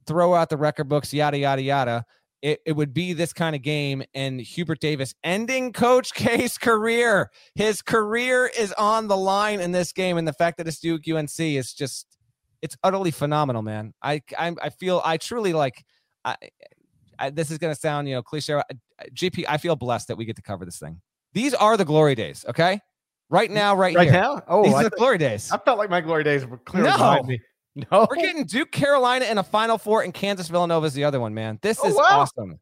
[0.05, 2.05] throw out the record books, yada, yada, yada.
[2.41, 7.29] It, it would be this kind of game and Hubert Davis ending Coach K's career.
[7.55, 10.17] His career is on the line in this game.
[10.17, 12.17] And the fact that it's Duke UNC is just,
[12.61, 13.93] it's utterly phenomenal, man.
[14.01, 15.83] I, I, I feel, I truly like,
[16.23, 16.35] I,
[17.17, 18.61] I, this is going to sound, you know, cliche.
[19.13, 21.01] GP, I feel blessed that we get to cover this thing.
[21.33, 22.81] These are the glory days, okay?
[23.29, 24.21] Right now, right, right here.
[24.21, 24.41] now.
[24.47, 25.51] Oh, these I are the glory days.
[25.51, 26.91] I felt like my glory days were clear no.
[26.91, 27.39] behind me.
[27.73, 31.21] No, we're getting Duke, Carolina in a Final Four, and Kansas Villanova is the other
[31.21, 31.33] one.
[31.33, 32.01] Man, this oh, is wow.
[32.03, 32.59] awesome.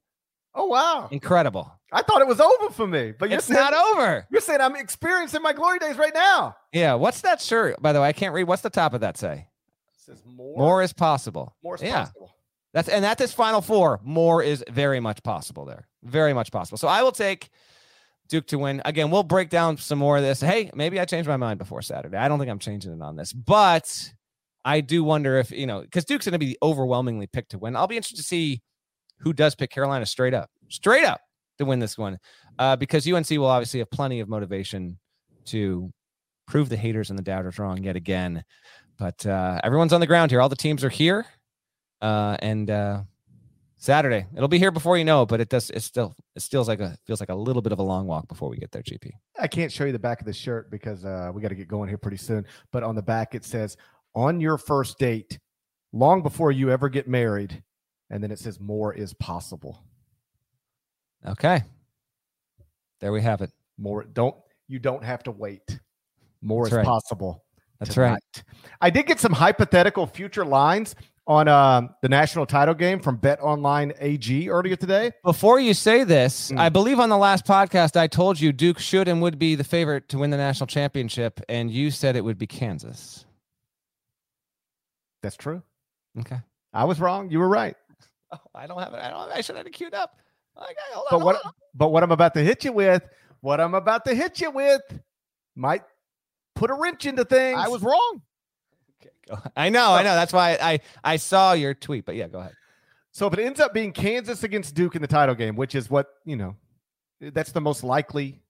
[0.54, 1.72] Oh wow, incredible!
[1.92, 4.28] I thought it was over for me, but it's saying, not over.
[4.32, 6.56] You're saying I'm experiencing my glory days right now.
[6.74, 6.94] Yeah.
[6.94, 7.82] What's that shirt?
[7.82, 8.44] By the way, I can't read.
[8.44, 9.48] What's the top of that say?
[9.96, 10.58] It says more.
[10.58, 11.56] More is possible.
[11.64, 12.06] More is yeah.
[12.06, 12.36] possible.
[12.74, 15.88] That's and at this Final Four, more is very much possible there.
[16.04, 16.78] Very much possible.
[16.78, 17.50] So I will take
[18.28, 18.82] Duke to win.
[18.86, 20.40] Again, we'll break down some more of this.
[20.40, 22.18] Hey, maybe I changed my mind before Saturday.
[22.18, 24.14] I don't think I'm changing it on this, but
[24.64, 27.76] I do wonder if, you know, because Duke's going to be overwhelmingly picked to win.
[27.76, 28.62] I'll be interested to see
[29.18, 31.22] who does pick Carolina straight up, straight up
[31.58, 32.20] to win this one,
[32.60, 35.00] uh, because UNC will obviously have plenty of motivation
[35.46, 35.92] to
[36.48, 38.44] prove the haters and the doubters wrong yet again.
[38.98, 40.42] But uh, everyone's on the ground here.
[40.42, 41.26] All the teams are here.
[42.02, 43.02] Uh, and uh,
[43.78, 46.68] Saturday, it'll be here before you know it, but it does, it still, it feels
[46.68, 48.84] like a, feels like a little bit of a long walk before we get there,
[48.84, 49.12] GP.
[49.40, 51.68] I can't show you the back of the shirt because uh, we got to get
[51.68, 52.46] going here pretty soon.
[52.72, 53.78] But on the back, it says,
[54.16, 55.40] on your first date,
[55.94, 57.64] long before you ever get married.
[58.10, 59.84] And then it says more is possible.
[61.28, 61.62] Okay.
[63.00, 63.52] There we have it.
[63.78, 64.36] More don't
[64.68, 65.80] you don't have to wait.
[66.42, 66.86] More That's is right.
[66.86, 67.44] possible.
[67.80, 68.20] That's tonight.
[68.36, 68.44] right.
[68.82, 70.96] I did get some hypothetical future lines
[71.30, 75.12] on um, the national title game from Bet Online AG earlier today.
[75.24, 76.58] Before you say this, Mm.
[76.58, 79.64] I believe on the last podcast I told you Duke should and would be the
[79.64, 83.26] favorite to win the national championship, and you said it would be Kansas.
[85.22, 85.62] That's true.
[86.20, 86.38] Okay.
[86.74, 87.30] I was wrong.
[87.30, 87.76] You were right.
[88.32, 89.00] Oh, I don't have it.
[89.02, 89.32] I don't.
[89.32, 90.16] I should have it queued up.
[90.56, 91.20] Okay, hold on.
[91.20, 91.52] But what hold on.
[91.74, 93.02] but what I'm about to hit you with,
[93.42, 94.82] what I'm about to hit you with
[95.56, 95.82] might
[96.54, 97.58] put a wrench into things.
[97.60, 98.22] I was wrong.
[99.30, 99.52] Okay, go.
[99.56, 99.92] I know.
[99.92, 100.16] I know.
[100.16, 102.06] That's why I I saw your tweet.
[102.06, 102.54] But yeah, go ahead.
[103.12, 105.90] So if it ends up being Kansas against Duke in the title game, which is
[105.90, 106.56] what, you know,
[107.20, 108.42] that's the most likely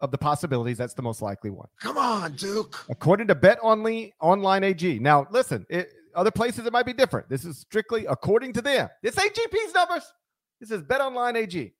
[0.00, 1.68] of the possibilities, that's the most likely one.
[1.80, 2.84] Come on, Duke.
[2.90, 4.98] According to Bet Only Online AG.
[4.98, 7.28] Now, listen, it, other places it might be different.
[7.28, 8.88] This is strictly according to them.
[9.02, 10.12] This ain't GP's numbers.
[10.60, 11.72] This is Bet Online AG.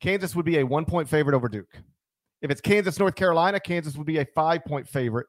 [0.00, 1.74] Kansas would be a one point favorite over Duke.
[2.42, 5.26] If it's Kansas, North Carolina, Kansas would be a five point favorite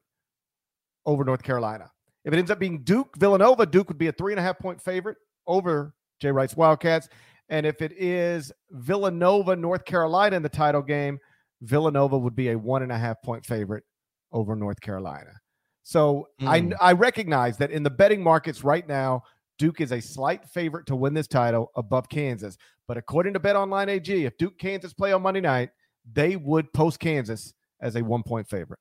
[1.05, 1.91] over North Carolina.
[2.25, 4.59] If it ends up being Duke, Villanova, Duke would be a three and a half
[4.59, 5.17] point favorite
[5.47, 7.09] over Jay Wright's Wildcats.
[7.49, 11.19] And if it is Villanova, North Carolina in the title game,
[11.61, 13.83] Villanova would be a one and a half point favorite
[14.31, 15.31] over North Carolina.
[15.83, 16.75] So Mm.
[16.81, 19.23] I I recognize that in the betting markets right now,
[19.57, 22.57] Duke is a slight favorite to win this title above Kansas.
[22.87, 25.69] But according to Bet Online AG, if Duke Kansas play on Monday night,
[26.13, 28.79] they would post Kansas as a one point favorite.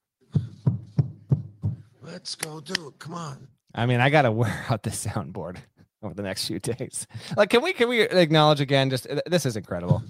[2.10, 2.98] Let's go, do it.
[2.98, 3.48] Come on.
[3.74, 5.58] I mean, I got to wear out the soundboard
[6.02, 7.06] over the next few days.
[7.36, 8.90] Like, can we can we acknowledge again?
[8.90, 10.02] Just this is incredible.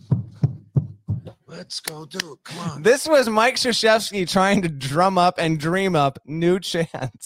[1.46, 2.38] Let's go, do it.
[2.44, 2.82] Come on.
[2.82, 7.18] This was Mike Krzyzewski trying to drum up and dream up new the-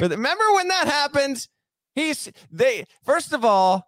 [0.00, 1.46] Remember when that happened?
[1.94, 3.84] He's they first of all,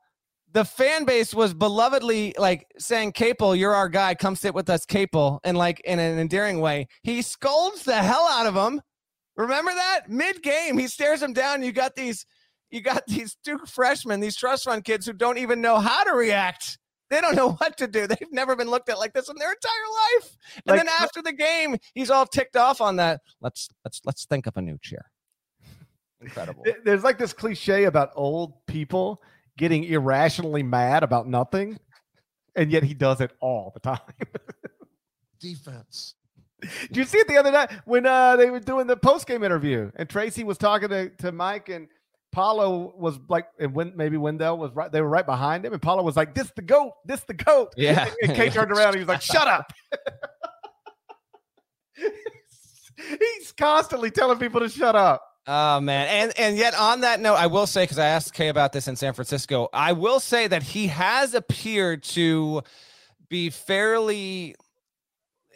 [0.52, 4.14] the fan base was belovedly like saying, Capel, you're our guy.
[4.16, 6.88] Come sit with us, Capel, and like in an endearing way.
[7.02, 8.82] He scolds the hell out of him.
[9.36, 10.08] Remember that?
[10.10, 11.62] Mid-game, he stares him down.
[11.62, 12.26] You got these,
[12.70, 16.12] you got these two freshmen, these trust fund kids who don't even know how to
[16.12, 16.78] react.
[17.10, 18.06] They don't know what to do.
[18.06, 20.36] They've never been looked at like this in their entire life.
[20.56, 23.20] And Like- then after the game, he's all ticked off on that.
[23.40, 25.10] Let's let's let's think up a new chair.
[26.20, 26.64] Incredible.
[26.84, 29.22] There's like this cliche about old people
[29.58, 31.78] getting irrationally mad about nothing.
[32.54, 33.98] and yet he does it all the time.
[35.40, 36.14] Defense.
[36.88, 39.42] Did you see it the other night when uh, they were doing the post game
[39.42, 41.88] interview and Tracy was talking to, to Mike and
[42.32, 45.82] Paulo was like, and when maybe Wendell was right, they were right behind him, and
[45.82, 48.08] Paulo was like, "This the goat, this the goat." Yeah.
[48.22, 49.70] and K turned around and he was like, "Shut up."
[52.96, 55.22] He's constantly telling people to shut up.
[55.46, 58.48] Oh man, and and yet on that note, I will say because I asked K
[58.48, 62.62] about this in San Francisco, I will say that he has appeared to
[63.28, 64.54] be fairly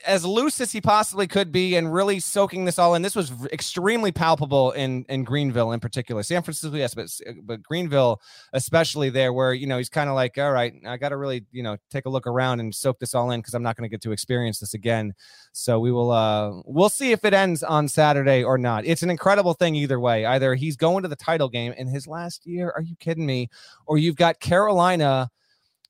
[0.05, 3.03] as loose as he possibly could be and really soaking this all in.
[3.03, 6.23] This was extremely palpable in in Greenville in particular.
[6.23, 7.09] San Francisco, yes, but
[7.43, 8.21] but Greenville
[8.53, 11.45] especially there, where you know he's kind of like, all right, I got to really
[11.53, 13.89] you know take a look around and soak this all in because I'm not going
[13.89, 15.15] to get to experience this again.
[15.53, 18.85] So we will uh we'll see if it ends on Saturday or not.
[18.85, 20.27] It's an incredible thing either way.
[20.27, 23.49] Either he's going to the title game in his last year, are you kidding me?
[23.87, 25.31] Or you've got Carolina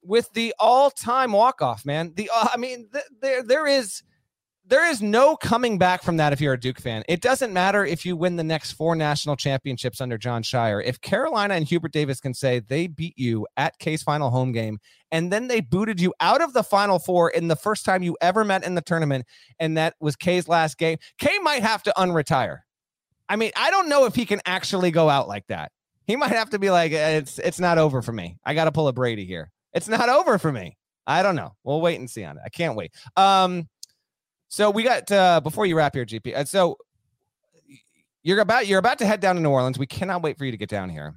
[0.07, 2.13] with the all-time walk-off, man.
[2.15, 4.03] The uh, I mean, th- there there is
[4.69, 7.05] there is no coming back from that if you're a Duke fan.
[7.09, 10.83] It doesn't matter if you win the next four national championships under Jon Scheyer.
[10.85, 14.79] If Carolina and Hubert Davis can say they beat you at K's final home game
[15.13, 18.17] and then they booted you out of the final four in the first time you
[18.21, 19.25] ever met in the tournament
[19.61, 22.61] and that was K's last game, K might have to unretire.
[23.29, 25.71] I mean, I don't know if he can actually go out like that.
[26.07, 28.37] He might have to be like it's it's not over for me.
[28.45, 29.51] I got to pull a Brady here.
[29.77, 30.77] It's not over for me.
[31.07, 31.55] I don't know.
[31.63, 32.43] We'll wait and see on it.
[32.45, 32.93] I can't wait.
[33.17, 33.69] Um
[34.49, 36.35] so we got uh before you wrap here, GP.
[36.35, 36.79] Uh, so
[38.23, 39.79] you're about you're about to head down to New Orleans.
[39.79, 41.15] We cannot wait for you to get down here.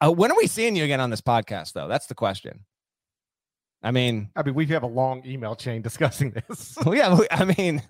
[0.00, 1.88] Uh, when are we seeing you again on this podcast, though?
[1.88, 2.64] That's the question.
[3.82, 6.76] I mean, I mean, we have a long email chain discussing this.
[6.86, 7.18] yeah.
[7.30, 7.82] I mean,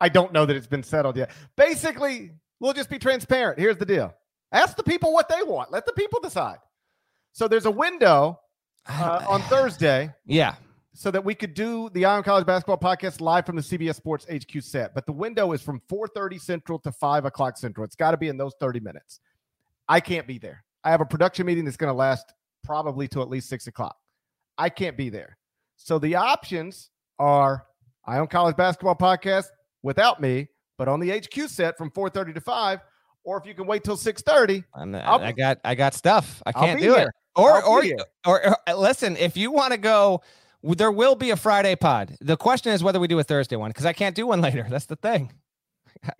[0.00, 1.30] I don't know that it's been settled yet.
[1.56, 3.58] Basically, we'll just be transparent.
[3.58, 4.14] Here's the deal
[4.52, 6.58] ask the people what they want, let the people decide.
[7.32, 8.40] So there's a window
[8.88, 10.54] uh, on Thursday yeah.
[10.92, 13.96] so that we could do the Eye on College Basketball Podcast live from the CBS
[13.96, 14.94] Sports HQ set.
[14.94, 17.84] But the window is from 4:30 Central to 5 o'clock Central.
[17.84, 19.20] It's got to be in those 30 minutes.
[19.88, 20.64] I can't be there.
[20.84, 22.32] I have a production meeting that's going to last
[22.62, 23.96] probably till at least six o'clock.
[24.56, 25.36] I can't be there.
[25.76, 27.64] So the options are
[28.06, 29.46] Eye on College Basketball Podcast
[29.82, 32.80] without me, but on the HQ set from 4:30 to 5.
[33.26, 36.42] Or if you can wait till 6:30, I'm, I'll- got I got stuff.
[36.44, 37.08] I can't do here.
[37.08, 37.14] it.
[37.36, 37.84] Or or, or
[38.26, 40.22] or uh, listen, if you want to go,
[40.62, 42.16] there will be a Friday pod.
[42.20, 44.66] The question is whether we do a Thursday one because I can't do one later.
[44.70, 45.32] That's the thing.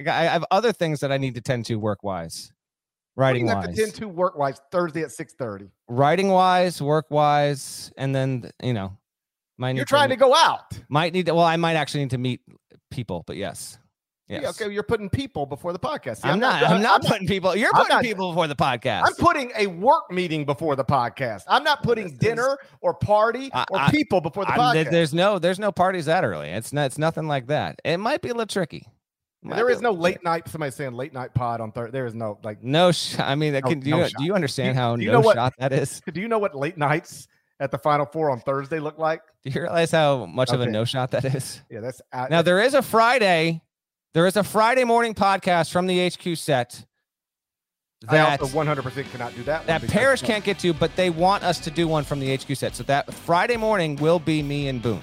[0.01, 2.53] I, I have other things that I need to tend to work wise,
[3.17, 5.71] writing to wise, tend to work wise Thursday at 6:30.
[5.89, 8.97] writing wise, work wise, and then you know,
[9.59, 10.79] might need You're trying to meet- go out.
[10.89, 12.41] might need to, well, I might actually need to meet
[12.91, 13.79] people, but yes,
[14.29, 14.43] yes.
[14.43, 16.23] Yeah, okay, you're putting people before the podcast.
[16.23, 16.63] See, I'm, not.
[16.63, 17.55] I'm not putting people.
[17.57, 19.03] You're I'm putting not- people before the podcast.
[19.07, 21.43] I'm putting a work meeting before the podcast.
[21.49, 24.61] I'm not putting This is- dinner or party I- or I- people before the I'm-
[24.61, 24.91] podcast.
[24.91, 26.49] there's no there's no parties that early.
[26.51, 27.81] It's not it's nothing like that.
[27.85, 28.87] It might be a little tricky.
[29.43, 30.25] Might there is no late tricky.
[30.25, 30.49] night.
[30.49, 31.93] Somebody saying late night pod on Thursday.
[31.93, 32.63] There is no like.
[32.63, 34.97] No, sh- I mean, that No- can, do no you do you understand Do- how
[34.97, 36.01] do you no know what- shot that is?
[36.13, 37.29] Do you know what late nights
[37.61, 39.21] at the Final Four on Thursday look like?
[39.45, 41.61] Do you realize how much of a no shot that is?
[41.71, 43.61] Yeah, that's uh, Now there is a Friday,
[44.15, 46.87] there is a Friday morning podcast from the HQ set
[48.09, 49.67] I that also 100 percent cannot do that.
[49.67, 52.57] that Parrish can't get to, but they want us to do one from the HQ
[52.57, 52.77] set.
[52.77, 55.03] So that Friday morning will be me and Boone.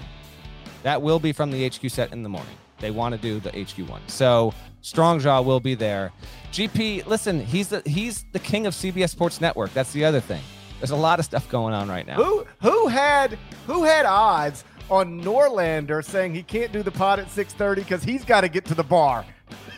[0.83, 2.55] That will be from the HQ set in the morning.
[2.79, 4.01] They want to do the HQ one.
[4.07, 6.11] So Strongjaw will be there.
[6.51, 9.73] GP, listen, he's the he's the king of CBS Sports Network.
[9.73, 10.41] That's the other thing.
[10.79, 12.15] There's a lot of stuff going on right now.
[12.15, 13.37] Who who had
[13.67, 18.23] who had odds on Norlander saying he can't do the pod at 6:30 because he's
[18.25, 19.25] got to get to the bar?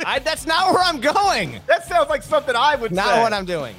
[0.06, 1.60] I, that's not where I'm going.
[1.68, 3.22] That sounds like something I would Not say.
[3.22, 3.76] what I'm doing.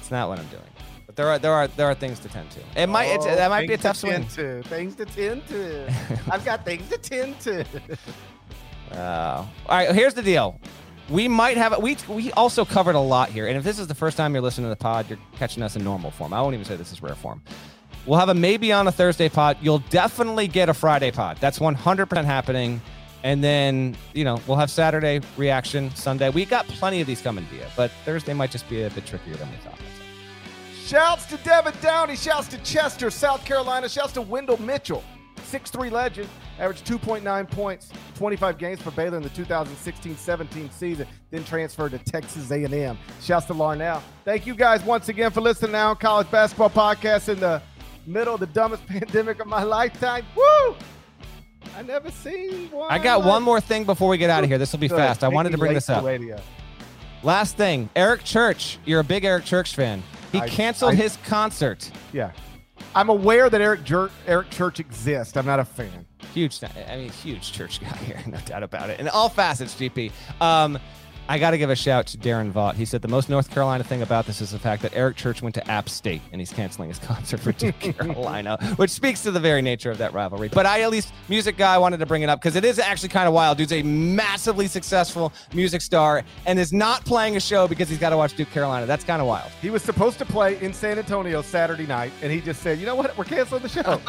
[0.00, 0.62] It's not what I'm doing.
[1.06, 2.60] But there are there are there are things to tend to.
[2.80, 4.26] It might it's, Oh, that might be a tough to swing.
[4.28, 5.92] to, Things to tend to.
[6.30, 7.64] I've got things to tend to.
[8.92, 10.60] Uh, all right, here's the deal.
[11.08, 13.94] We might have we we also covered a lot here, and if this is the
[13.94, 16.32] first time you're listening to the pod, you're catching us in normal form.
[16.32, 17.42] I won't even say this is rare form.
[18.06, 19.56] We'll have a maybe on a Thursday pod.
[19.60, 21.38] You'll definitely get a Friday pod.
[21.40, 22.80] That's 100% happening.
[23.24, 26.30] And then, you know, we'll have Saturday reaction, Sunday.
[26.30, 29.34] We got plenty of these coming you, but Thursday might just be a bit trickier
[29.34, 29.78] than we thought.
[30.84, 32.14] Shouts to Devin Downey.
[32.14, 33.88] Shouts to Chester, South Carolina.
[33.88, 35.02] Shouts to Wendell Mitchell,
[35.50, 36.28] 6'3 legend,
[36.60, 42.52] averaged 2.9 points, 25 games for Baylor in the 2016-17 season, then transferred to Texas
[42.52, 42.96] A&M.
[43.20, 44.00] Shouts to Larnell.
[44.24, 47.60] Thank you guys once again for listening now College Basketball Podcast in the
[48.06, 50.24] middle of the dumbest pandemic of my lifetime.
[50.36, 50.76] Woo!
[51.76, 52.90] I never seen one.
[52.90, 54.58] I got like- one more thing before we get out of here.
[54.58, 54.96] This will be Good.
[54.96, 55.24] fast.
[55.24, 56.04] I Make wanted to bring this up.
[56.04, 56.38] Radio.
[57.22, 58.78] Last thing, Eric Church.
[58.84, 60.02] You're a big Eric Church fan.
[60.32, 61.90] He I- canceled I- his concert.
[62.12, 62.30] Yeah.
[62.94, 65.36] I'm aware that Eric Jer- Eric Church exists.
[65.36, 66.06] I'm not a fan.
[66.32, 69.00] Huge, I mean, huge church guy here, no doubt about it.
[69.00, 70.12] In all facets, GP.
[70.40, 70.78] Um,
[71.28, 72.74] I got to give a shout to Darren Vaught.
[72.74, 75.42] He said the most North Carolina thing about this is the fact that Eric Church
[75.42, 79.32] went to App State and he's canceling his concert for Duke Carolina, which speaks to
[79.32, 80.48] the very nature of that rivalry.
[80.48, 83.08] But I, at least, music guy, wanted to bring it up because it is actually
[83.08, 83.58] kind of wild.
[83.58, 88.10] Dude's a massively successful music star and is not playing a show because he's got
[88.10, 88.86] to watch Duke Carolina.
[88.86, 89.50] That's kind of wild.
[89.60, 92.86] He was supposed to play in San Antonio Saturday night, and he just said, "You
[92.86, 93.16] know what?
[93.18, 94.00] We're canceling the show."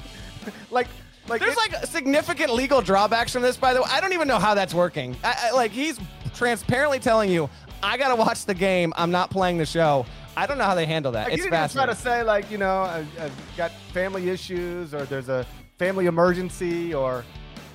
[0.70, 0.88] like
[1.28, 3.56] like there's it, like significant legal drawbacks from this.
[3.56, 5.16] By the way, I don't even know how that's working.
[5.22, 5.98] I, I, like he's
[6.34, 7.48] transparently telling you,
[7.82, 8.92] I gotta watch the game.
[8.96, 10.06] I'm not playing the show.
[10.36, 11.24] I don't know how they handle that.
[11.24, 14.94] Like, it's you didn't try to say like you know I, I've got family issues
[14.94, 15.46] or there's a
[15.78, 17.24] family emergency or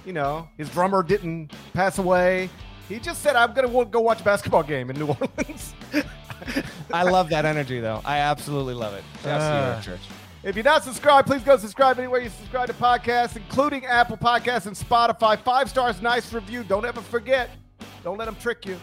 [0.06, 2.50] you know his drummer didn't pass away.
[2.88, 5.74] He just said I'm gonna go watch a basketball game in New Orleans.
[6.94, 8.02] I love that energy though.
[8.06, 9.04] I absolutely love it.
[9.24, 9.82] You, Uh,
[10.44, 14.68] If you're not subscribed, please go subscribe anywhere you subscribe to podcasts, including Apple Podcasts
[14.68, 15.40] and Spotify.
[15.40, 16.64] Five stars, nice review.
[16.64, 17.50] Don't ever forget.
[18.04, 18.78] Don't let them trick you.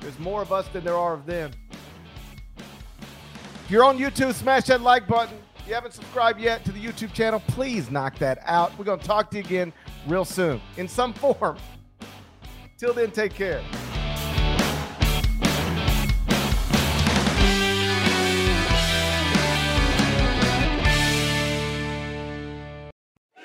[0.00, 1.50] There's more of us than there are of them.
[2.56, 5.36] If you're on YouTube, smash that like button.
[5.56, 8.78] If you haven't subscribed yet to the YouTube channel, please knock that out.
[8.78, 9.72] We're going to talk to you again
[10.06, 11.56] real soon in some form.
[12.76, 13.62] Till then, take care.